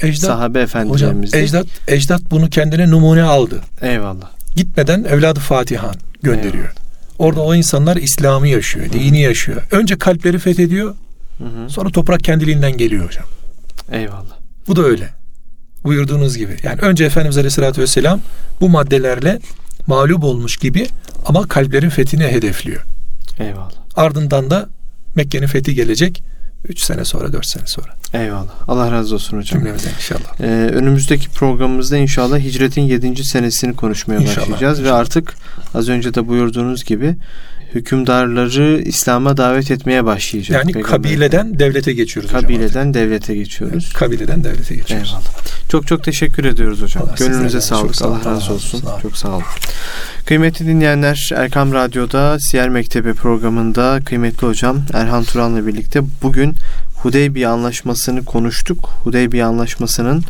ecdat, 0.02 0.20
sahabe. 0.20 0.66
Hocam 0.88 1.22
ecdat, 1.22 1.66
ecdat 1.88 2.22
bunu 2.30 2.50
kendine 2.50 2.90
numune 2.90 3.22
aldı. 3.22 3.60
Eyvallah. 3.82 4.30
Gitmeden 4.56 5.04
evladı 5.04 5.40
Fatihan 5.40 5.94
gönderiyor. 6.22 6.54
Eyvallah. 6.54 6.84
Orada 7.18 7.40
o 7.40 7.54
insanlar 7.54 7.96
İslam'ı 7.96 8.48
yaşıyor, 8.48 8.92
dini 8.92 9.20
yaşıyor. 9.20 9.62
Önce 9.70 9.98
kalpleri 9.98 10.38
fethediyor, 10.38 10.94
hı 11.38 11.44
hı. 11.44 11.70
sonra 11.70 11.90
toprak 11.90 12.20
kendiliğinden 12.20 12.76
geliyor 12.76 13.06
hocam. 13.06 13.24
Eyvallah. 13.92 14.36
Bu 14.68 14.76
da 14.76 14.82
öyle. 14.82 15.08
Buyurduğunuz 15.84 16.36
gibi. 16.36 16.56
Yani 16.62 16.80
önce 16.80 17.04
Efendimiz 17.04 17.36
Aleyhisselatü 17.38 17.82
Vesselam 17.82 18.20
bu 18.60 18.68
maddelerle 18.68 19.38
mağlup 19.86 20.24
olmuş 20.24 20.56
gibi 20.56 20.88
ama 21.26 21.48
kalplerin 21.48 21.88
fethini 21.88 22.24
hedefliyor. 22.24 22.82
Eyvallah. 23.38 23.70
Ardından 23.96 24.50
da 24.50 24.68
Mekke'nin 25.14 25.46
fethi 25.46 25.74
gelecek. 25.74 26.22
3 26.68 26.80
sene 26.80 27.04
sonra, 27.04 27.32
4 27.32 27.46
sene 27.46 27.66
sonra. 27.66 27.94
Eyvallah. 28.14 28.68
Allah 28.68 28.92
razı 28.92 29.14
olsun 29.14 29.36
hocam. 29.36 29.60
Cümlemize 29.60 29.90
inşallah. 29.96 30.40
Ee, 30.40 30.44
önümüzdeki 30.74 31.28
programımızda 31.30 31.96
inşallah 31.96 32.38
hicretin 32.38 32.82
7. 32.82 33.24
senesini 33.24 33.76
konuşmaya 33.76 34.20
inşallah, 34.20 34.36
başlayacağız 34.36 34.78
inşallah. 34.78 34.96
ve 34.96 35.00
artık 35.00 35.34
az 35.74 35.88
önce 35.88 36.14
de 36.14 36.28
buyurduğunuz 36.28 36.84
gibi 36.84 37.16
hükümdarları 37.74 38.82
İslam'a 38.82 39.36
davet 39.36 39.70
etmeye 39.70 40.04
başlayacak. 40.04 40.56
Yani 40.58 40.72
Peygamber. 40.72 40.96
kabileden 40.96 41.58
devlete 41.58 41.92
geçiyoruz 41.92 42.32
kabileden 42.32 42.68
hocam. 42.68 42.94
devlete 42.94 43.34
geçiyoruz. 43.34 43.84
Evet, 43.84 43.94
kabileden 43.94 44.44
devlete 44.44 44.74
geçiyoruz. 44.74 45.08
Eyvallah. 45.08 45.24
Çok 45.68 45.86
çok 45.86 46.04
teşekkür 46.04 46.44
ediyoruz 46.44 46.82
hocam. 46.82 47.02
Allah 47.02 47.14
Gönlünüze 47.18 47.60
sağlık. 47.60 47.96
Sağ 47.96 48.06
Allah 48.06 48.24
razı 48.24 48.52
olsun. 48.52 48.80
Sağ 48.80 49.00
çok 49.02 49.16
sağ 49.16 49.28
olun. 49.28 49.42
Kıymetli 50.26 50.66
dinleyenler 50.66 51.30
Erkam 51.36 51.72
Radyo'da 51.72 52.38
Siyer 52.40 52.68
Mektebi 52.68 53.14
programında 53.14 54.00
kıymetli 54.04 54.46
hocam 54.46 54.82
Erhan 54.92 55.24
Turan'la 55.24 55.66
birlikte 55.66 56.00
bugün 56.22 56.54
Hudeybiye 57.02 57.48
Anlaşması'nı 57.48 58.24
konuştuk. 58.24 58.90
Hudeybiye 59.04 59.44
Anlaşması'nın 59.44 60.22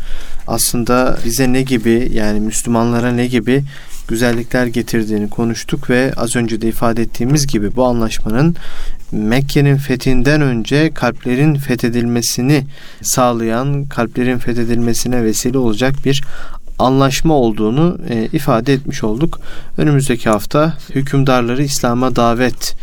aslında 0.46 1.18
bize 1.24 1.52
ne 1.52 1.62
gibi 1.62 2.10
yani 2.12 2.40
Müslümanlara 2.40 3.12
ne 3.12 3.26
gibi 3.26 3.64
güzellikler 4.08 4.66
getirdiğini 4.66 5.30
konuştuk 5.30 5.90
ve 5.90 6.12
az 6.16 6.36
önce 6.36 6.60
de 6.60 6.68
ifade 6.68 7.02
ettiğimiz 7.02 7.46
gibi 7.46 7.76
bu 7.76 7.84
anlaşmanın 7.84 8.56
Mekke'nin 9.12 9.76
fethinden 9.76 10.40
önce 10.40 10.90
kalplerin 10.94 11.54
fethedilmesini 11.54 12.64
sağlayan, 13.02 13.84
kalplerin 13.84 14.38
fethedilmesine 14.38 15.24
vesile 15.24 15.58
olacak 15.58 15.94
bir 16.04 16.22
anlaşma 16.78 17.34
olduğunu 17.34 17.98
e, 18.08 18.28
ifade 18.32 18.72
etmiş 18.72 19.04
olduk. 19.04 19.40
Önümüzdeki 19.78 20.28
hafta 20.30 20.76
hükümdarları 20.90 21.62
İslam'a 21.62 22.16
davet 22.16 22.76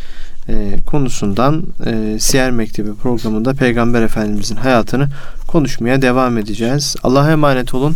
e, 0.50 0.78
konusundan 0.86 1.64
e, 1.86 2.20
Siyer 2.20 2.52
Mektebi 2.52 2.96
programında 2.96 3.54
Peygamber 3.54 4.02
Efendimizin 4.02 4.56
hayatını 4.56 5.10
konuşmaya 5.48 6.02
devam 6.02 6.38
edeceğiz. 6.38 6.96
Allah'a 7.04 7.32
emanet 7.32 7.74
olun. 7.74 7.96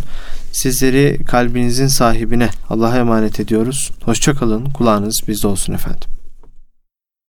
Sizleri 0.56 1.24
kalbinizin 1.24 1.86
sahibine 1.86 2.50
Allah'a 2.68 2.98
emanet 2.98 3.40
ediyoruz. 3.40 3.90
Hoşçakalın. 4.04 4.64
Kulağınız 4.64 5.20
bizde 5.28 5.46
olsun 5.46 5.72
efendim. 5.72 6.15